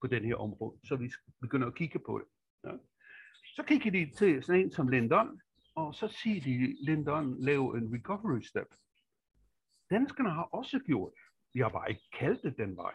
[0.01, 1.11] på den her område, så vi
[1.41, 2.27] begynder at kigge på det.
[2.71, 2.77] Ja.
[3.55, 5.41] Så kigger de til sådan en som Lindon,
[5.75, 8.67] og så siger de, Lindon lave en recovery step.
[9.91, 11.21] Danskerne har også gjort det.
[11.53, 12.93] Vi har bare ikke kaldt det den vej.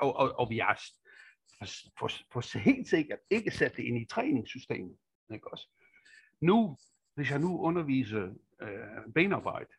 [0.00, 0.80] Og, og, og vi har
[1.58, 1.66] for,
[1.98, 4.96] for, for helt sikkert ikke sat det ind i træningssystemet.
[5.32, 5.68] Ikke også?
[6.40, 6.76] Nu,
[7.14, 9.72] hvis jeg nu underviser øh, benarbejde,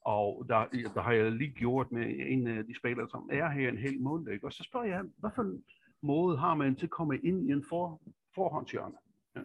[0.00, 3.68] og der, der har jeg lige gjort med en af de spillere, som er her
[3.68, 4.32] en hel måned.
[4.32, 4.46] Ikke?
[4.46, 5.64] Og så spørger jeg, hvad for en
[6.02, 8.02] måde har man til at komme ind i en for,
[8.34, 8.96] forhåndshjørne?
[9.36, 9.40] Ja.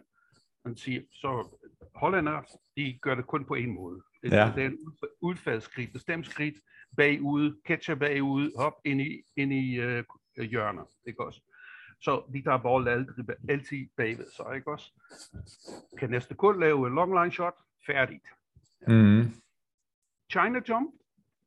[0.64, 1.58] Man siger, så
[1.94, 2.42] hollænder,
[2.76, 4.02] de gør det kun på en måde.
[4.22, 4.52] Det, Ja.
[4.56, 6.54] det er en udf- udfaldsskridt, bestemt skridt,
[6.96, 10.04] bagud, catcher bagud, hop ind i, ind i øh,
[10.36, 10.84] hjørner.
[11.06, 11.40] Ikke også?
[12.00, 14.92] Så de tager bolden altid, altid bagved sig, ikke også?
[15.98, 17.54] Kan næste kun lave en long line shot,
[17.86, 18.24] færdigt.
[18.88, 19.22] Mm.
[20.30, 20.94] China Jump,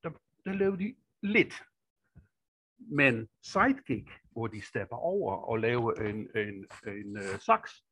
[0.03, 0.09] der,
[0.45, 1.53] der lavede de lidt.
[2.77, 7.83] Men sidekick, hvor de stepper over og laver en, en, en uh, saks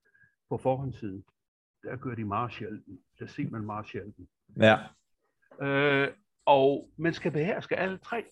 [0.50, 1.26] på forhåndssiden,
[1.84, 3.02] der gør de meget sjældent.
[3.19, 4.30] Der ser man meget sjældent.
[4.59, 4.77] Ja.
[5.61, 6.07] Øh,
[6.45, 8.23] og man skal beherske alle tre,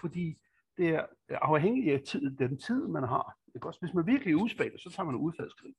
[0.00, 0.36] fordi
[0.76, 3.36] det er afhængigt af tid, den tid, man har.
[3.54, 3.80] Ikke også?
[3.80, 5.74] Hvis man virkelig er udspillet, så tager man udfaldskrig.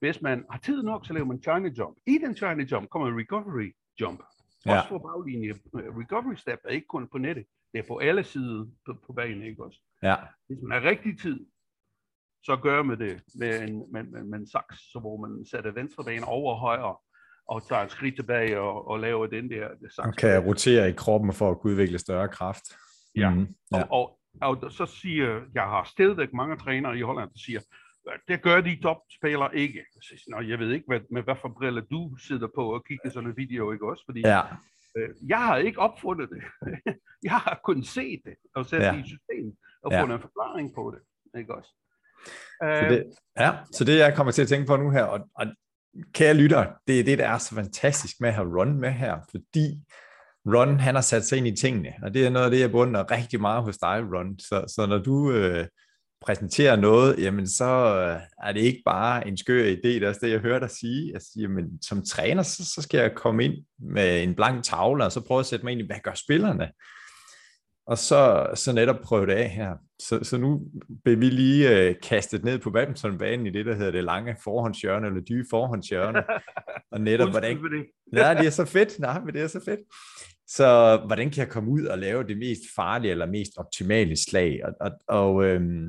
[0.00, 1.96] Hvis man har tid nok, så laver man China Jump.
[2.06, 4.22] I den China Jump kommer en Recovery Jump.
[4.66, 4.76] Ja.
[4.76, 5.54] Også for baglinje.
[5.74, 7.46] Recovery Step er ikke kun på nettet.
[7.72, 9.80] Det er på alle sider på, på banen, ikke også?
[10.02, 10.16] Ja.
[10.46, 11.46] Hvis man har rigtig tid,
[12.42, 15.70] så gør man det med en, med, med, med en saks, så hvor man sætter
[15.70, 16.96] venstre ben over højre,
[17.48, 19.98] og tager et skridt tilbage og, og laver den der det.
[19.98, 22.64] Og kan rotere i kroppen for at kunne udvikle større kraft.
[23.16, 23.30] Ja.
[23.30, 23.46] Mm.
[23.72, 23.82] ja.
[23.82, 27.60] Og, og, og så siger, jeg har stadigvæk mange trænere i Holland, der siger,
[28.28, 29.84] det gør de topspillere ikke.
[30.02, 33.10] Så "Nå, jeg ved ikke, hvad, med hvad for briller du sidder på og kigger
[33.10, 34.02] sådan en video, ikke også?
[34.06, 34.40] Fordi Ja.
[34.96, 36.42] øh, jeg har ikke opfundet det.
[37.28, 38.92] jeg har kun set det og sat Ja.
[38.92, 40.02] det i systemet og Ja.
[40.02, 41.70] fundet en forklaring på det, ikke også?
[42.62, 43.04] Så Øh, det,
[43.38, 45.46] ja, så det jeg kommer til at tænke på nu her, og, og
[46.14, 49.16] kære lytter, det er det, der er så fantastisk med at have Ron med her,
[49.30, 49.80] fordi
[50.54, 52.70] Ron, han har sat sig ind i tingene, og det er noget af det, jeg
[52.70, 54.38] bunder rigtig meget hos dig, Ron.
[54.38, 55.66] Så, så når du øh,
[56.20, 60.20] præsenterer noget, jamen så øh, er det ikke bare en skør idé, det er også
[60.22, 61.10] det, jeg hører dig sige.
[61.12, 61.48] Jeg siger,
[61.82, 65.40] som træner, så, så skal jeg komme ind med en blank tavle, og så prøve
[65.40, 66.70] at sætte mig ind i, hvad gør spillerne?
[67.86, 69.74] Og så, så netop prøve det af her.
[70.02, 70.60] Så, så nu
[71.04, 75.06] bliver vi lige øh, kastet ned på badmintonbanen i det, der hedder det lange forhåndshjørne,
[75.06, 76.22] eller dybe forhåndshjørne.
[76.92, 77.58] Og netop, hvordan.
[78.12, 78.98] Ja, det er så fedt.
[78.98, 79.80] Nej, men det er så fedt.
[80.48, 84.60] Så hvordan kan jeg komme ud og lave det mest farlige eller mest optimale slag?
[84.64, 85.88] Og, og, og øhm,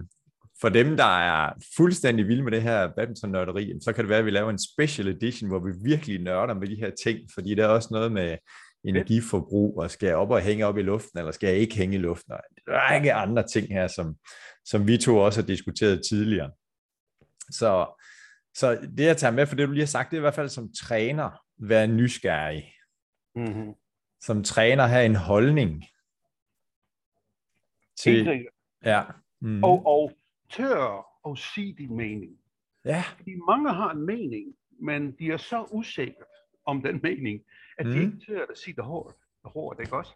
[0.62, 4.25] for dem, der er fuldstændig vilde med det her badminton-nørderi, så kan det være, at
[4.25, 7.63] vi laver en special edition, hvor vi virkelig nørder med de her ting, fordi der
[7.63, 8.38] er også noget med
[8.88, 11.95] energiforbrug, og skal jeg op og hænge op i luften, eller skal jeg ikke hænge
[11.95, 14.16] i luften, og en række andre ting her, som,
[14.66, 16.51] som vi to også har diskuteret tidligere.
[17.51, 17.99] Så,
[18.53, 20.36] så det, jeg tager med for det, du lige har sagt, det er i hvert
[20.36, 22.74] fald som træner, være nysgerrig.
[23.36, 23.74] Mm-hmm.
[24.22, 25.86] Som træner have en holdning
[27.97, 28.47] til...
[28.86, 29.03] Ja.
[29.41, 29.64] Mm.
[29.64, 30.11] Og, og
[30.49, 32.38] tør at sige din mening.
[32.86, 33.03] Ja.
[33.18, 36.26] Fordi mange har en mening, men de er så usikre
[36.66, 37.41] om den mening,
[37.78, 38.01] at de Mm.
[38.01, 39.15] ikke tør at sige det hårdt.
[39.43, 40.13] Det hårdt, ikke også?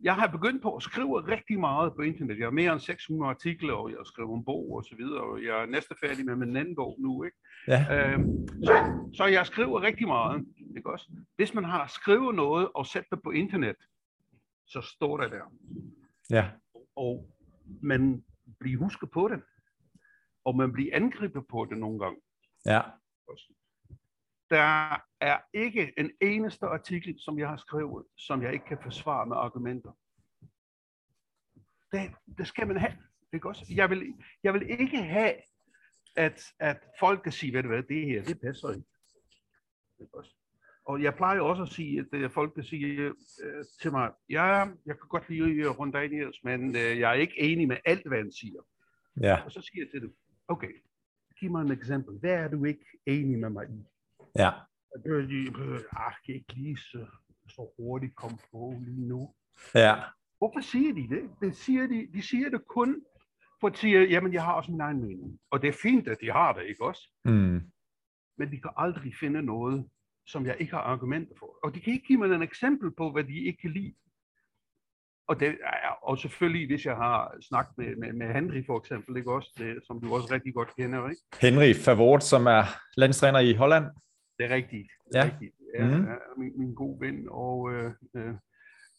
[0.00, 2.38] Jeg har begyndt på at skrive rigtig meget på internet.
[2.38, 5.20] Jeg har mere end 600 artikler, og jeg har skrevet en bog og så videre,
[5.22, 7.36] og jeg er næsten færdig med min anden bog nu, ikke?
[7.68, 8.12] Ja.
[8.12, 8.74] Øhm, så,
[9.14, 10.46] så jeg skriver rigtig meget,
[10.76, 11.10] ikke også?
[11.36, 13.76] Hvis man har skrevet noget og sat det på internet,
[14.66, 15.44] så står det der.
[16.30, 16.50] Ja.
[16.96, 17.30] Og
[17.82, 18.24] man
[18.60, 19.42] bliver husket på det,
[20.44, 22.20] og man bliver angrebet på det nogle gange.
[22.66, 22.80] Ja.
[24.52, 29.26] Der er ikke en eneste artikel, som jeg har skrevet, som jeg ikke kan forsvare
[29.26, 29.92] med argumenter.
[31.92, 32.92] Det, det skal man have.
[33.32, 33.72] Ikke også?
[33.74, 35.34] Jeg, vil, jeg vil ikke have,
[36.16, 38.88] at, at folk kan sige, ved du hvad, det her, det passer ikke.
[40.00, 40.34] Ikke også?
[40.84, 44.44] Og jeg plejer også at sige, at øh, folk kan sige øh, til mig, ja,
[44.86, 48.18] jeg kan godt lide rundt Daniels, men øh, jeg er ikke enig med alt, hvad
[48.18, 48.62] han siger.
[49.20, 49.44] Ja.
[49.44, 50.16] Og så siger jeg til dem,
[50.48, 50.82] okay,
[51.40, 52.18] giv mig et eksempel.
[52.18, 53.91] Hvad er du ikke enig med mig i?
[54.38, 54.50] Ja.
[54.94, 57.06] Og det er de, øh, ah, kan ikke lige så,
[57.48, 59.34] så hurtigt komme på lige nu.
[59.74, 59.94] Ja.
[60.38, 61.30] Hvorfor siger de det?
[61.40, 63.04] det siger de, de siger det kun
[63.60, 65.38] for at sige, jamen jeg har også min egen mening.
[65.50, 67.02] Og det er fint, at de har det, ikke også?
[67.24, 67.60] Mm.
[68.38, 69.88] Men de kan aldrig finde noget,
[70.26, 71.58] som jeg ikke har argumenter for.
[71.64, 73.94] Og de kan ikke give mig et eksempel på, hvad de ikke kan lide.
[75.28, 79.16] Og, det er, og selvfølgelig, hvis jeg har snakket med, med, med Henry for eksempel,
[79.16, 81.22] ikke også, det, som du også rigtig godt kender, ikke?
[81.40, 82.62] Henry Favort, som er
[82.96, 83.84] landstræner i Holland.
[84.38, 84.88] Det er rigtigt.
[85.12, 85.30] Det er Ja.
[85.32, 85.54] rigtigt.
[85.78, 86.04] Ja, Mhm.
[86.08, 88.34] er min, min gode ven og øh, øh,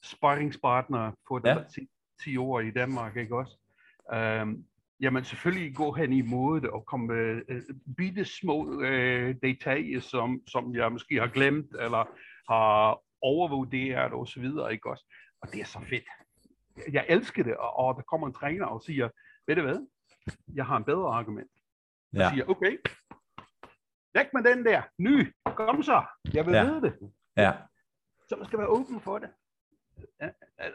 [0.03, 1.57] sparringspartner på Ja.
[1.57, 1.63] ja.
[1.63, 1.87] 10,
[2.23, 3.57] 10 år i Danmark, ikke også?
[4.41, 4.65] Um,
[4.99, 7.61] jamen selvfølgelig gå hen imod det og komme med øh,
[7.97, 12.05] bitte små øh, detaljer, som, som jeg måske har glemt eller
[12.53, 15.05] har overvurderet og så videre, ikke også?
[15.41, 16.03] Og det er så fedt.
[16.93, 19.09] Jeg elsker det, og, og der kommer en træner og siger,
[19.47, 19.87] ved du hvad,
[20.55, 21.51] jeg har en bedre argument.
[22.13, 22.19] Ja.
[22.19, 22.77] Jeg siger, okay,
[24.13, 26.03] væk med den der, ny, kom så,
[26.33, 26.63] jeg vil Ja.
[26.63, 27.11] vide det.
[27.37, 27.51] Ja.
[28.29, 29.29] Så man skal være åben for det.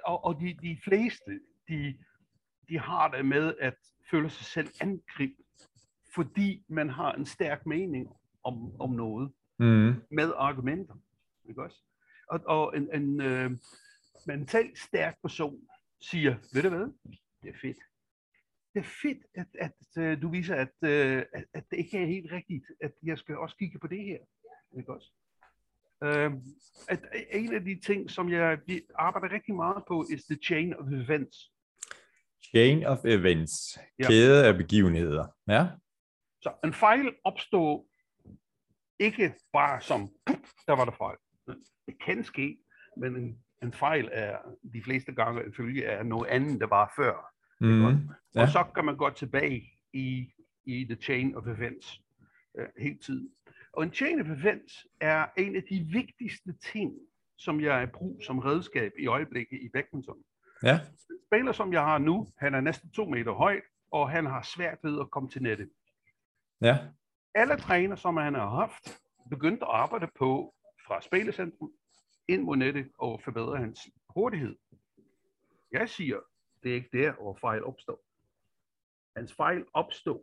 [0.05, 1.99] Og, og de, de fleste, de,
[2.69, 3.75] de har det med at
[4.11, 5.45] føle sig selv angrebet,
[6.15, 8.09] fordi man har en stærk mening
[8.45, 9.95] om, om noget Mm.
[10.11, 10.95] med argumenter.
[11.49, 11.83] Ikke også?
[12.29, 13.51] Og, og en, en øh,
[14.27, 15.61] mentalt stærk person
[16.01, 16.87] siger, ved du hvad,
[17.43, 17.79] det er fedt.
[18.79, 22.07] Det er fedt, at, at øh, du viser, at, øh, at, at det ikke er
[22.07, 24.19] helt rigtigt, at jeg skal også kigge på det her.
[24.79, 25.13] Ikke også?
[26.05, 26.33] Øh,
[26.89, 27.01] at
[27.33, 28.59] en af de ting, som jeg
[28.95, 31.37] arbejder rigtig meget på, is the chain of events.
[32.55, 33.79] Chain of events.
[33.99, 34.07] Ja.
[34.07, 35.27] Kæde af begivenheder.
[35.49, 35.67] Ja.
[36.43, 37.87] Så en fejl opstår
[38.99, 41.17] ikke bare som, "Puh, der var der fejl.
[41.87, 42.59] Det kan ske,
[42.97, 44.39] men en, en fejl er
[44.75, 47.38] de fleste gange en følge af noget andet, der var før.
[47.61, 47.83] Mm.
[47.83, 47.97] Ja.
[48.35, 48.43] Ja.
[48.43, 50.33] Og så kan man gå tilbage i,
[50.65, 52.03] i the chain of events
[52.59, 53.31] øh, hele tiden.
[53.73, 56.93] Og en chain of events er en af de vigtigste ting,
[57.39, 60.17] som jeg er brug som redskab i øjeblikket i badminton.
[60.63, 60.81] Ja.
[61.29, 64.79] Spiller, som jeg har nu, han er næsten to meter høj, og han har svært
[64.83, 65.71] ved at komme til nettet.
[66.61, 66.79] Ja.
[67.35, 69.01] alle træner, som han har haft,
[69.31, 70.55] begyndt at arbejde på
[70.87, 71.71] fra spillecentrum
[72.29, 74.57] ind mod nettet og forbedre hans hurtighed.
[75.73, 76.17] Jeg siger,
[76.63, 78.01] det er ikke der, hvor fejl opstår.
[79.17, 80.23] Hans fejl opstår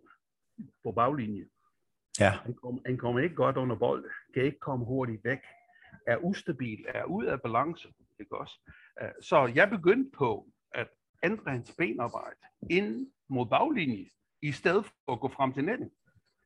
[0.84, 1.50] på baglinjen.
[2.20, 2.30] Ja.
[2.30, 5.40] Han kommer, han kommer ikke godt under bold, kan ikke komme hurtigt væk,
[6.08, 7.94] er ustabil, er ud af balance.
[8.20, 8.60] Ikke også?
[9.02, 10.88] Øh, Så jeg begyndte på at
[11.24, 14.10] ændre hans benarbejde ind mod baglinjen,
[14.42, 15.90] i stedet for at gå frem til nettet.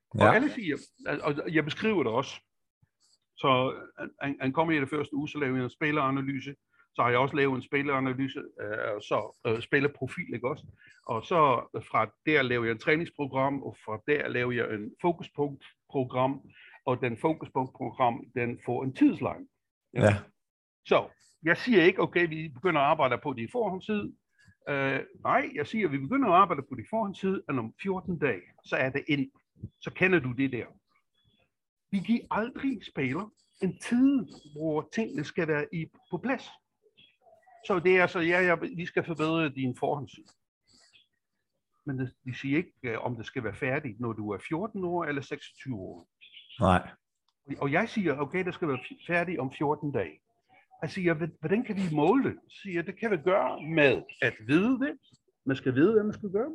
[0.10, 0.34] Og Ja.
[0.34, 0.78] alle siger,
[1.24, 2.36] og jeg beskriver det også.
[3.38, 6.56] Så øh, han, han kommer i det første uge, så laver jeg en spilleranalyse.
[6.96, 10.66] Så har jeg også lavet en spilleranalyse, øh, og så øh, spillerprofil, ikke også?
[11.06, 16.42] Og så fra der laver jeg et træningsprogram, og fra der laver jeg en fokuspunktprogram,
[16.86, 19.48] og den fokuspunktprogram, den får en tidsline.
[19.94, 20.16] Ja.
[20.86, 21.08] Så
[21.44, 24.14] jeg siger ikke, okay, vi begynder at arbejde på det i forhåndstid.
[24.70, 27.74] Øh, nej, jeg siger, at vi begynder at arbejde på det i forhåndstid, og om
[27.82, 29.32] 14 dage, så er det ind.
[29.82, 30.66] Så kender du det der.
[31.92, 33.32] Vi giver aldrig spiller
[33.62, 36.50] en tid, hvor tingene skal være i, på plads.
[37.68, 40.24] Så det er altså, ja, ja, vi skal forbedre din forhåndstid.
[41.86, 44.84] Men det, de siger ikke, øh, om det skal være færdigt, når du er 14
[44.84, 46.08] år eller 26 år.
[46.60, 46.90] Nej.
[47.62, 50.20] Og jeg siger, okay, det skal være færdigt om 14 dage.
[50.82, 52.34] Jeg siger, "Hva- hvordan kan vi måle det?
[52.34, 54.98] Jeg siger, det kan vi gøre med at vide det.
[55.46, 56.52] Man skal vide, hvad man skal gøre.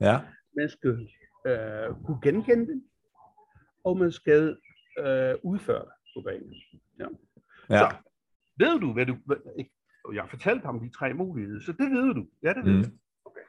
[0.00, 0.18] Ja.
[0.56, 1.08] Man skal
[1.46, 2.82] øh, kunne genkende det.
[3.84, 4.58] Og man skal
[4.98, 6.54] øh, udføre det på banen.
[7.00, 7.06] Ja.
[7.70, 7.78] Ja.
[7.90, 7.96] Så,
[8.58, 9.16] ved du, hvad du...
[10.08, 12.26] Og jeg har fortalt ham de tre muligheder, så det ved du.
[12.42, 12.82] Ja, det ved Mm.
[12.84, 12.90] du.
[13.24, 13.40] Okay.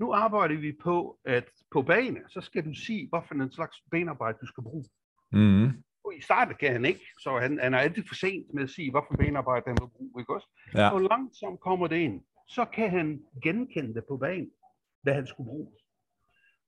[0.00, 4.38] Nu arbejder vi på, at på bane, så skal du sige, hvorfor en slags benarbejde
[4.40, 4.84] du skal bruge.
[5.32, 5.64] Mm.
[6.04, 8.70] Og I starten kan han ikke, så han, han er altid for sent med at
[8.70, 10.48] sige, hvorfor benarbejde han vil bruge, ikke også?
[10.74, 10.90] Ja.
[10.90, 14.50] Og langsomt kommer det ind, så kan han genkende det på banen,
[15.02, 15.72] hvad han skulle bruge.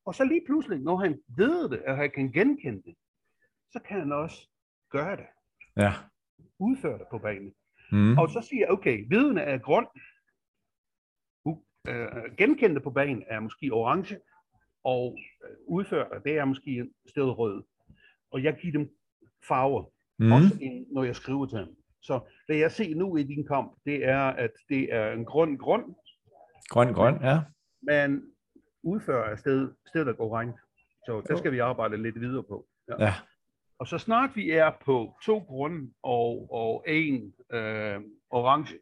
[0.07, 2.95] Og så lige pludselig, når han ved det, at han kan genkende det,
[3.72, 4.49] så kan han også
[4.90, 5.26] gøre det,
[5.76, 5.92] Ja.
[6.59, 7.55] udføre det på banen.
[7.95, 8.18] Mm.
[8.18, 9.86] Og så siger jeg, okay, viden er grøn,
[11.45, 14.18] uh, øh, genkendte på banen er måske orange,
[14.84, 17.62] og øh, udfører, det er måske en sted rød.
[18.30, 18.90] Og jeg giver dem
[19.49, 19.84] farver,
[20.18, 20.32] Mm.
[20.32, 21.76] også ind, når jeg skriver til dem.
[22.01, 25.57] Så det jeg ser nu i din kamp, det er, at det er en grøn
[25.59, 25.95] grøn,
[26.68, 27.40] Grøn, grøn, ja.
[27.82, 28.22] men
[28.82, 30.57] udfører er sted, sted der går rent.
[31.07, 32.66] Så der skal vi arbejde lidt videre på.
[32.88, 33.05] Ja.
[33.05, 33.12] Ja.
[33.79, 38.01] Og så snart vi er på to grønne og, og en øh,
[38.31, 38.79] orange,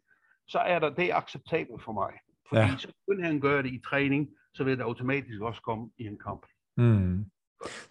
[0.48, 2.12] så er der det acceptabelt for mig.
[2.48, 2.66] Fordi Ja.
[2.66, 2.76] ja.
[2.78, 6.18] så kun han gør det i træning, så vil det automatisk også komme i en
[6.18, 6.46] kamp.
[6.76, 7.24] Mm.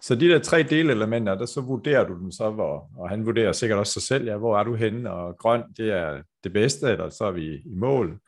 [0.00, 3.52] Så de der tre delelementer, der så vurderer du dem så, hvor, og han vurderer
[3.52, 6.90] sikkert også sig selv, ja, hvor er du henne, og grøn, det er det bedste,
[6.90, 8.20] eller så er vi i mål.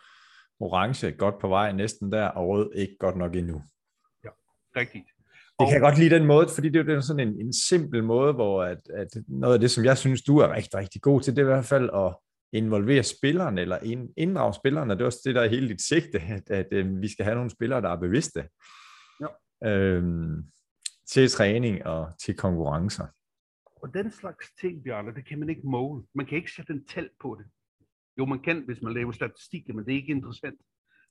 [0.61, 3.63] Orange, godt på vej, næsten der, og rød, ikke godt nok endnu.
[4.77, 5.14] Rigtigt.
[5.59, 8.05] Det kan jeg godt lide den måde, fordi det er jo sådan en, en simpel
[8.05, 11.21] måde, hvor at, at noget af det, som jeg synes, du er rigtig, rigtig god
[11.21, 12.17] til, det er i hvert fald at
[12.53, 15.83] involvere spilleren, eller ind- inddrage spilleren, og det er også det, der er hele dit
[15.83, 18.49] sigte, at, at øh, vi skal have nogle spillere, der er bevidste
[19.21, 19.71] Ja.
[19.71, 20.43] øhm,
[21.09, 23.07] til træning og til konkurrencer.
[23.83, 26.03] Og den slags ting, Bjarne, det kan man ikke måle.
[26.15, 27.47] Man kan ikke sætte en tal på det.
[28.19, 30.61] Jo, man kan, hvis man laver statistik, men det er ikke interessant.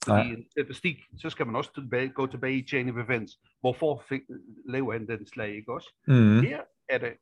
[0.05, 0.33] Fordi Nej.
[0.37, 3.39] en statistik, så skal man også tilbage, gå tilbage i chain of events.
[3.59, 4.21] Hvorfor fik,
[4.65, 5.93] laver han den slag, ikke også?
[6.07, 6.41] Mm.
[6.41, 7.13] Her er det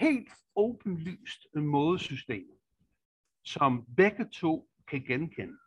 [0.00, 2.46] helt åbenlyst en mådesystem,
[3.44, 5.58] som begge to kan genkende.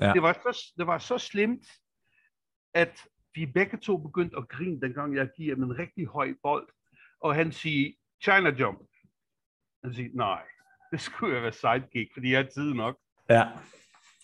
[0.00, 0.12] Ja.
[0.12, 1.66] Det, var så, det var så slemt,
[2.74, 3.00] at
[3.34, 6.68] vi begge to begyndte at grine, dengang jeg giver ham en rigtig høj bold,
[7.20, 7.92] og han siger,
[8.22, 8.88] China jump.
[9.84, 10.42] Han siger, nej,
[10.92, 12.98] det skulle jeg være sidekick, fordi jeg har tid nok.
[13.30, 13.48] Ja.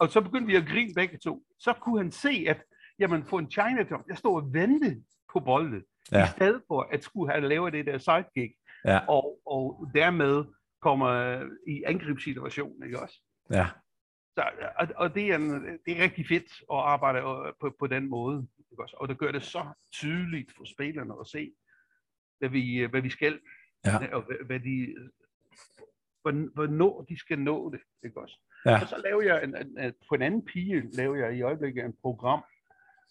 [0.00, 1.42] Og så begyndte vi at grine begge to.
[1.58, 2.62] Så kunne han se, at
[2.98, 6.24] jamen, få en China jump, jeg står og vente på bolden, Ja.
[6.24, 9.06] i stedet for at skulle have lavet det der sidekick, Ja.
[9.08, 10.44] og, og dermed
[10.80, 13.20] kommer øh, i angrebssituationen, ikke også?
[13.50, 13.66] Ja.
[14.38, 14.44] Så,
[14.78, 15.50] og, og det, er en,
[15.86, 18.48] det er rigtig fedt at arbejde øh, på, på den måde.
[18.70, 18.96] Ikke også?
[19.00, 21.52] Og det gør det så tydeligt for spillerne at se,
[22.38, 23.40] hvad vi, øh, hvad vi skal,
[23.86, 24.14] Ja.
[24.16, 24.94] og hvad, hvad de,
[26.22, 27.80] hvorn- hvornår de skal nå det.
[28.04, 28.40] Ikke også?
[28.66, 28.80] Ja.
[28.82, 31.84] Og så laver jeg en, en, en, på en anden pige, laver jeg i øjeblikket
[31.84, 32.42] en program,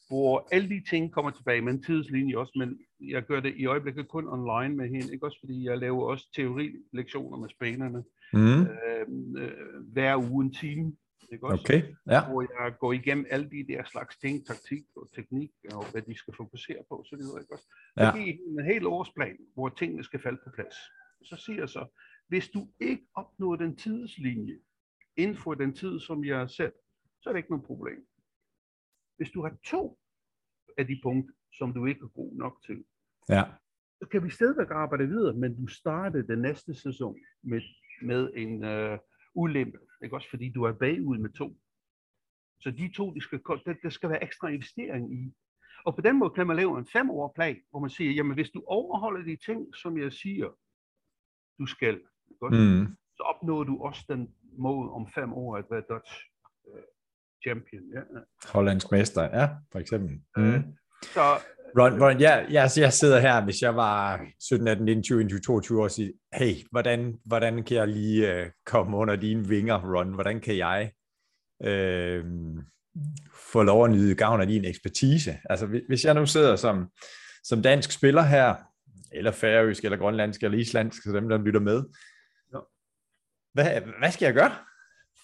[0.10, 2.80] hvor alle de ting kommer tilbage med en tidslinje også, men
[3.10, 6.28] jeg gør det i øjeblikket kun online med hende, ikke også fordi jeg laver også
[6.36, 8.62] teorilektioner med spillerne Mm.
[8.62, 9.52] øh, øh,
[9.94, 10.94] hver uge en time,
[11.32, 11.62] ikke også?
[11.64, 11.82] Okay.
[12.10, 12.26] Ja.
[12.30, 16.18] Hvor jeg går igennem alle de der slags ting, taktik og teknik, og hvad de
[16.18, 17.68] skal fokusere på, så videre, ikke også?
[17.98, 18.12] Ja.
[18.16, 20.76] Det er en hel årsplan, hvor tingene skal falde på plads.
[21.24, 21.86] Så siger jeg så,
[22.28, 24.58] hvis du ikke opnår den tidslinje,
[25.18, 26.74] inden for den tid, som jeg sat,
[27.22, 28.08] så er det ikke noget problem.
[29.18, 30.00] Hvis du har to
[30.78, 32.84] af de punkter, som du ikke er god nok til,
[33.30, 33.44] Ja.
[34.02, 37.62] så kan vi stadigvæk arbejde videre, men du starter den næste sæson med,
[38.02, 39.00] med en øh,
[39.36, 41.58] ulempe, ikke også fordi du er bagud med to.
[42.60, 45.34] Så de to, de skal, det, der skal være ekstra investering i.
[45.86, 48.50] Og på den måde kan man lave en femårig plan, hvor man siger, jamen hvis
[48.52, 50.50] du overholder de ting, som jeg siger,
[51.60, 52.02] du skal,
[52.42, 52.60] også?
[52.60, 52.96] Mm.
[53.18, 56.14] så opnår du også den mål om fem år at være Dutch
[56.76, 56.82] øh,
[57.44, 57.84] champion.
[57.96, 58.02] Ja.
[58.54, 60.16] Hollandsk mester, ja, for eksempel.
[60.38, 60.64] Mm.
[61.02, 61.22] Så
[61.80, 65.40] Ron, Ron jeg, jeg, jeg sidder her, hvis jeg var 17, 18, 19, 20, 21,
[65.40, 69.96] 22 år og siger, hey, hvordan, hvordan kan jeg lige uh, komme under dine vinger,
[69.96, 70.14] Ron?
[70.14, 70.92] Hvordan kan jeg
[71.60, 72.26] uh,
[73.52, 75.38] få lov at nyde gavn af din ekspertise?
[75.50, 76.88] Altså, hvis- hvis jeg nu sidder som,
[77.44, 78.56] som dansk spiller her,
[79.12, 81.84] eller færøsk, eller grønlandsk, eller islandsk, så dem, der lytter med, Ja.
[83.54, 84.52] Hvad, hvad skal jeg gøre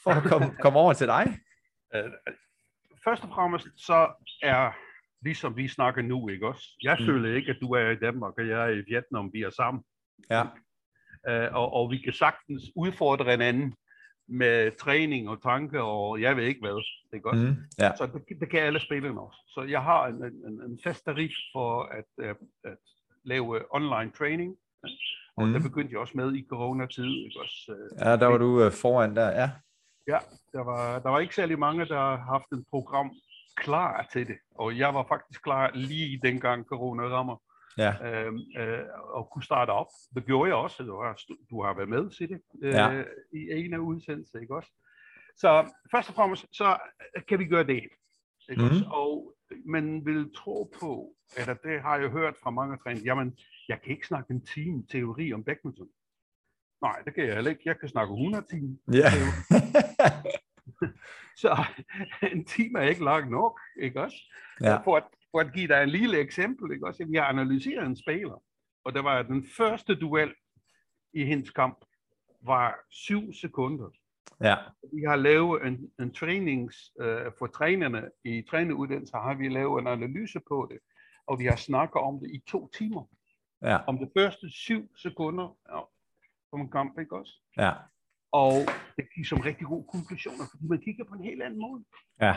[0.03, 1.39] for at komme, komme over til dig?
[1.95, 2.11] øh,
[3.03, 4.71] først og fremmest, så er
[5.23, 6.63] ligesom vi snakker nu, ikke også?
[6.83, 7.05] Jeg Mm.
[7.05, 9.83] føler ikke, at du er i Danmark, og jeg er i Vietnam, vi er sammen.
[10.29, 10.43] Ja,
[11.29, 13.75] Øh, og, og vi kan sagtens udfordre hinanden
[14.27, 17.41] med træning og tanke, og jeg ved ikke hvad, ikke også?
[17.41, 19.37] mm, ja, Så det, det kan alle spillerne også.
[19.47, 22.77] Så jeg har en, en, en fast tarif for at, at, at
[23.23, 24.55] lave online training.
[25.37, 25.53] Og mm.
[25.53, 27.25] der begyndte jeg også med i coronatid.
[27.25, 27.75] Ikke også?
[27.77, 29.49] Øh, ja, der var du uh, foran der, ja.
[30.07, 30.17] Ja,
[30.53, 33.11] der var, der var ikke særlig mange, der har haft et program
[33.57, 34.37] klar til det.
[34.55, 37.37] Og jeg var faktisk klar lige dengang corona rammer.
[37.77, 38.79] Ja, Øh, øh,
[39.13, 39.87] og kunne starte op.
[40.15, 40.83] Det gjorde jeg også.
[40.83, 43.03] Du har, du har været med til det øh, Ja.
[43.33, 44.71] i en af udsendelserne, ikke også?
[45.35, 46.77] Så først og fremmest, så
[47.27, 47.83] kan vi gøre det.
[48.49, 48.65] Ikke Mhm.
[48.71, 48.85] også?
[48.91, 49.33] Og
[49.65, 53.37] man vil tro på, eller det har jeg hørt fra mange træner, jamen,
[53.69, 55.89] jeg kan ikke snakke en time teori om badminton.
[56.81, 57.61] Nej, det kan jeg heller ikke.
[57.65, 58.75] Jeg kan snakke 100 timer.
[58.93, 59.09] ja.
[61.37, 61.65] Så
[62.33, 64.17] en time er ikke langt nok, ikke også?
[64.61, 64.77] Ja.
[64.77, 67.05] For, at, for at give dig en lille eksempel, ikke også?
[67.05, 68.43] Vi har analyseret en spiller,
[68.83, 70.33] og det var den første duel
[71.13, 71.85] i hendes kamp,
[72.41, 73.89] var syv sekunder.
[74.41, 74.55] Ja.
[74.93, 79.87] Vi har lavet en, en trænings, øh, for trænerne i træneuddannelse, har vi lavet en
[79.87, 80.79] analyse på det,
[81.27, 83.03] og vi har snakket om det i to timer.
[83.61, 85.57] Ja, Om det første syv sekunder
[86.51, 87.33] på en kamp, ikke også?
[87.57, 87.71] ja,
[88.31, 88.53] Og
[88.97, 91.83] det giver som rigtig gode konklusioner, fordi man kigger på en helt anden måde
[92.21, 92.35] ja,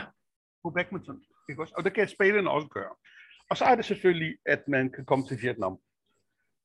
[0.63, 1.21] på badminton.
[1.49, 1.73] Ikke også?
[1.77, 2.95] Og det kan spillerne også gøre.
[3.49, 5.79] Og så er det selvfølgelig, at man kan komme til Vietnam.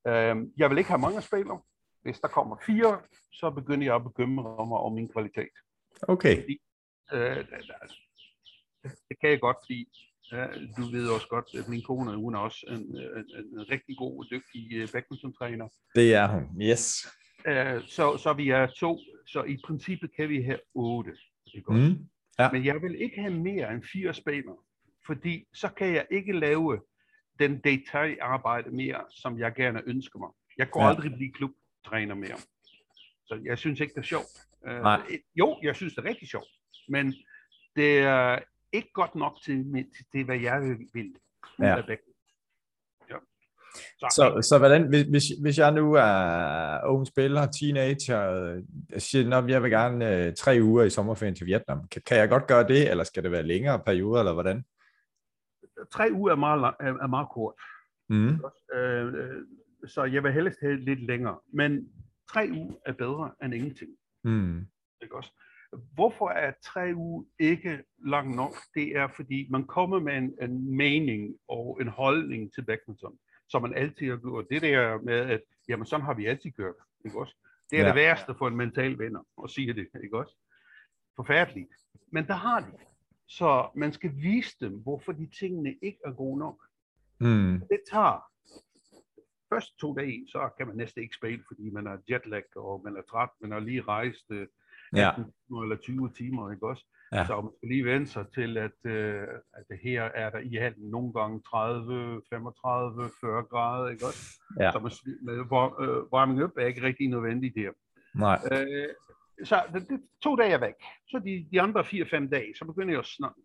[0.09, 1.61] Øhm, jeg vil ikke have mange spillere.
[2.07, 3.01] Hvis der kommer fire,
[3.33, 5.55] så begynder jeg at bekymre mig om min kvalitet.
[6.03, 6.37] okay.
[7.13, 7.37] Øh,
[9.09, 9.81] det kan jeg godt, fordi
[10.33, 13.97] øh, du ved også godt, at min kone hun er også en, en, en rigtig
[13.99, 15.69] god og dygtig øh, badminton-træner.
[15.95, 16.63] Det er hun.
[16.63, 17.07] Yes.
[17.47, 21.13] Øh, så, så vi er to, så i princippet kan vi have otte.
[21.55, 21.73] Ikke?
[21.73, 22.09] Mm.
[22.39, 22.51] Ja.
[22.53, 24.57] Men jeg vil ikke have mere end fire spillere,
[25.07, 26.81] fordi så kan jeg ikke lave
[27.39, 30.31] den detaljarbejde mere, som jeg gerne ønsker mig.
[30.59, 30.87] Jeg går Ja.
[30.87, 30.93] ja.
[30.95, 31.33] aldrig blive
[31.87, 32.39] klubtræner mere.
[33.27, 34.27] Så jeg synes ikke, det er sjovt.
[34.67, 35.01] Øh, Nej.
[35.35, 36.49] jo, jeg synes, det er rigtig sjovt,
[36.89, 37.15] men
[37.77, 38.39] det er
[38.73, 39.65] ikke godt nok til,
[39.97, 40.61] til det, hvad jeg
[40.95, 41.15] vil.
[41.59, 41.77] Ja.
[43.11, 43.17] Ja.
[44.11, 49.37] Så, så hvordan, hvis, hvis, hvis jeg nu er ung spiller, teenager, øh, jeg siger,
[49.37, 52.47] at jeg vil gerne øh, tre uger i sommerferien til Vietnam, kan, kan jeg godt
[52.47, 54.65] gøre det, eller skal det være længere perioder, eller hvordan?
[55.93, 57.55] Tre uger er meget, er, er meget kort.
[58.09, 58.41] Mm.
[58.75, 59.43] Øh, øh,
[59.87, 61.39] så jeg vil helst have lidt længere.
[61.53, 61.89] Men
[62.33, 63.91] tre uger er bedre end ingenting.
[64.25, 64.67] Mm.
[65.03, 65.33] Ikke også?
[65.95, 68.53] Hvorfor er tre uger ikke lang nok?
[68.75, 73.19] Det er, fordi man kommer med en, en mening og en holdning til badminton,
[73.49, 74.47] som man altid har gjort.
[74.51, 76.75] Det der med, at jamen, sådan har vi altid gjort.
[77.05, 77.35] Ikke også?
[77.71, 77.89] Det er ja.
[77.89, 79.89] det værste for en mental venner at sige det.
[80.05, 80.37] Ikke også?
[81.17, 81.73] Forfærdeligt.
[82.13, 82.73] Men der har de.
[83.29, 86.67] Så man skal vise dem, hvorfor de tingene ikke er gode nok.
[87.21, 87.63] Mm.
[87.71, 88.21] Det tager
[89.57, 92.97] første to dage, så kan man næsten ikke spille, fordi man er jetlag, og man
[92.97, 94.47] er træt, man har lige rejst øh,
[94.97, 95.09] Ja.
[95.11, 96.85] 18 timer eller 20 timer, ikke også?
[97.13, 97.27] Ja.
[97.27, 99.23] Så man skal lige vende sig til, at, øh,
[99.59, 104.41] at det her er der i halden nogle gange 30, 35, 40 grader, ikke også?
[104.61, 104.71] Ja.
[104.73, 104.93] Så man,
[105.23, 107.71] med var- øh, warming up er ikke rigtig nødvendigt der.
[108.15, 108.39] Nej.
[108.53, 108.89] Øh,
[109.45, 110.75] så det, det, to dage er væk.
[111.09, 113.41] Så de, de andre 4-5 dage, så begynder jeg at snakke.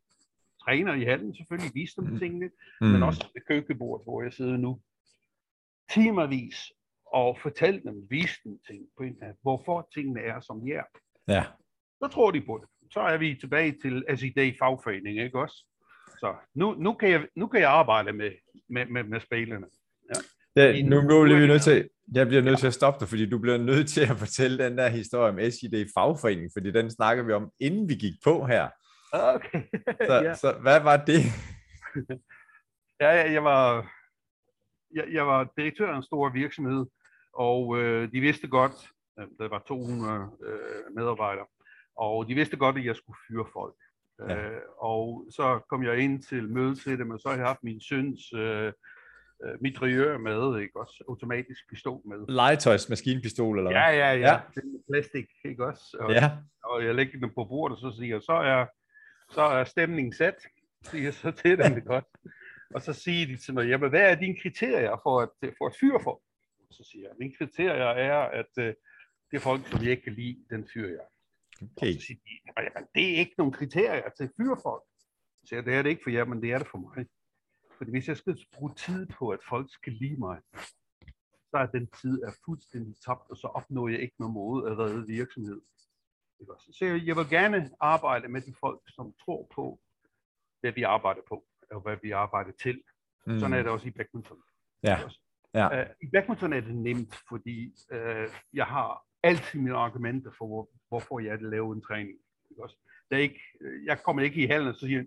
[0.64, 2.20] Træner i hallen selvfølgelig, vise dem Mm.
[2.20, 2.50] tingene,
[2.82, 2.88] Mm.
[2.88, 4.80] men også ved køkkenbordet, hvor jeg sidder nu.
[5.94, 6.72] Timervis
[7.14, 10.84] og fortælle dem, vise dem ting på internet, hvorfor tingene er, som de er.
[11.28, 11.44] Ja.
[12.04, 12.92] Så tror de på det.
[12.94, 15.66] Så er vi tilbage til SID fagforening, ikke også?
[16.08, 18.32] Så nu, nu, kan, jeg, nu kan jeg arbejde med,
[18.70, 19.68] med, med, med spillerne.
[20.56, 23.30] Det, nu, nu bliver vi nødt til, jeg bliver nødt til at stoppe dig, fordi
[23.30, 27.24] du bliver nødt til at fortælle den der historie om SID fagforening, fordi den snakker
[27.24, 28.70] vi om, inden vi gik på her.
[29.14, 29.62] Okay.
[30.08, 30.34] Så, ja.
[30.34, 31.22] så hvad var det?
[33.02, 33.92] Ja, ja, jeg var,
[34.94, 36.86] jeg, jeg var direktør af en stor virksomhed,
[37.34, 41.46] og øh, de vidste godt, at der var 200 øh, medarbejdere,
[41.98, 43.76] og de vidste godt, at jeg skulle fyre folk.
[44.30, 44.50] Ja.
[44.50, 47.64] Øh, og så kom jeg ind til møde til dem, og så har jeg haft
[47.64, 48.74] min søns øh,
[49.44, 51.04] øh, mitrailleur med, ikke også?
[51.10, 52.18] Automatisk pistol med.
[52.30, 53.82] Legetøjs maskinpistol, eller hvad?
[53.82, 54.32] Ja, ja, ja.
[54.34, 54.40] Ja.
[54.56, 55.98] Den plastik, ikke også?
[56.00, 56.32] Og, ja.
[56.64, 58.66] og jeg lægger den på bordet, og så siger jeg, så er,
[59.30, 60.36] så er stemningen sat,
[60.84, 62.06] siger jeg så til dem, det godt.
[62.76, 65.76] Og så siger de til mig, jamen hvad er dine kriterier for at, for at
[65.80, 66.22] fyre folk?
[66.72, 68.64] Så siger jeg, mine kriterier er, at uh,
[69.32, 71.08] det er folk, som jeg ikke kan lide, den fyrer jeg.
[71.62, 71.94] Okay.
[71.94, 74.84] Så siger de, jamen det er ikke nogen kriterier til at fyre folk.
[75.40, 77.06] Så siger jeg, det er det ikke for jer, men det er det for mig.
[77.78, 80.42] Fordi hvis jeg skal bruge tid på, at folk skal lide mig,
[81.50, 84.78] så er den tid er fuldstændig tabt, og så opnår jeg ikke noget måde at
[84.78, 85.62] redde virksomhed.
[86.60, 89.80] Så jeg, jeg vil gerne arbejde med de folk, som tror på,
[90.60, 92.82] hvad vi arbejder på, og hvad vi arbejder til.
[93.28, 93.40] Mm.
[93.40, 94.42] Sådan er det også i badminton.
[94.84, 95.00] Ja.
[95.54, 95.80] Ja.
[95.80, 100.70] Øh, I badminton er det nemt, fordi øh, jeg har altid mine argumenter for, hvor,
[100.88, 102.20] hvorfor jeg vil lave en træning.
[102.50, 102.78] Ikke også?
[103.10, 105.04] Det er ikke, øh, jeg kommer ikke i halen og så siger,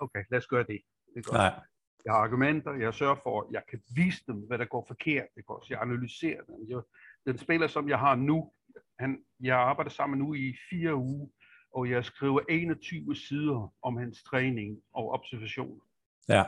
[0.00, 0.80] okay, lad os gøre det.
[1.16, 1.32] Ikke også?
[1.32, 1.60] Nej.
[2.04, 5.28] Jeg har argumenter, jeg sørger for, at jeg kan vise dem, hvad der går forkert.
[5.36, 5.66] Ikke også?
[5.70, 6.54] Jeg analyserer dem.
[6.68, 6.82] Jeg,
[7.26, 8.52] den spiller, som jeg har nu,
[8.98, 11.28] han, jeg arbejder sammen nu i fire uger,
[11.72, 15.84] og jeg skriver 21 sider om hans træning og observationer.
[16.28, 16.44] Ja.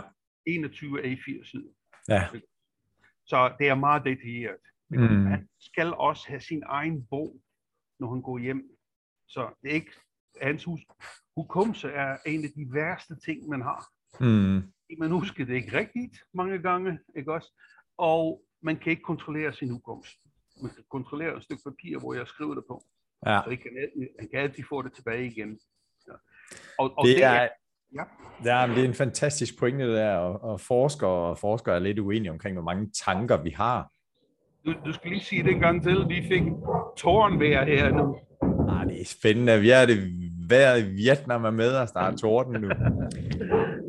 [0.47, 1.73] 21 A4 sider.
[2.09, 2.29] Ja.
[3.25, 4.57] Så det er meget detaljeret.
[4.89, 5.27] Mm.
[5.27, 7.41] Han skal også have sin egen bog,
[7.99, 8.70] når han går hjem.
[9.27, 9.93] Så det er ikke,
[10.41, 10.81] hans hus,
[11.37, 13.87] hukommelse er en af de værste ting, man har.
[14.20, 14.73] Mm.
[14.99, 17.53] Man husker det ikke rigtigt mange gange, ikke også?
[17.97, 20.18] Og man kan ikke kontrollere sin hukommelse.
[20.62, 22.85] Man kan kontrollere et stykke papir, hvor jeg skriver det på.
[23.27, 23.41] Ja.
[23.45, 23.70] Så kan,
[24.18, 25.59] han kan altid få det tilbage igen.
[26.09, 26.12] Ja.
[26.79, 27.49] Og, og Det er,
[27.95, 28.05] ja.
[28.45, 31.79] ja, men det er en fantastisk pointe det der, og, og forskere og forskere er
[31.79, 33.91] lidt uenige omkring, hvor mange tanker vi har.
[34.66, 35.97] du, du skal lige sige det en gang til.
[36.09, 36.43] Vi fik
[36.97, 38.16] tårnvejr her nu.
[38.68, 39.61] Ah, det er spændende.
[39.61, 39.99] Vi er det
[40.49, 42.68] vejret i Vietnam er med os, der er torden nu.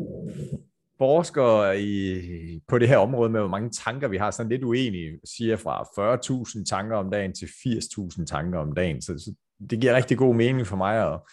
[0.97, 5.19] forskere i, på det her område med, hvor mange tanker vi har, sådan lidt uenige,
[5.37, 9.01] siger fra 40.000 tanker om dagen til 80.000 tanker om dagen.
[9.01, 9.33] Så, så
[9.69, 11.27] det giver rigtig god mening for mig, og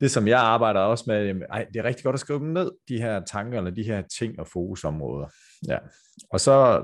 [0.00, 2.70] det som jeg arbejder også med, ej, det er rigtig godt at skrive dem ned,
[2.88, 5.26] de her tanker, eller de her ting og fokusområder.
[5.68, 5.78] Ja.
[6.30, 6.82] Og så,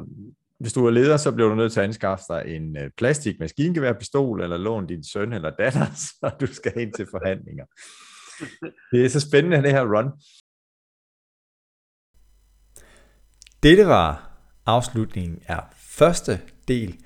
[0.61, 3.41] hvis du er leder, så bliver du nødt til at anskaffe dig en øh, plastik
[3.41, 7.65] maskingeværpistol, eller låne din søn eller datter, så du skal ind til forhandlinger.
[8.93, 10.13] Det er så spændende, det her run.
[13.63, 14.31] Dette var
[14.67, 16.97] afslutningen af første del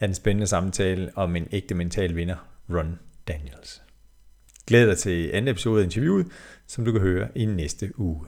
[0.00, 3.82] af den spændende samtale om en ægte mental vinder, Ron Daniels.
[4.66, 6.26] Glæder dig til anden episode af interviewet,
[6.66, 8.26] som du kan høre i næste uge.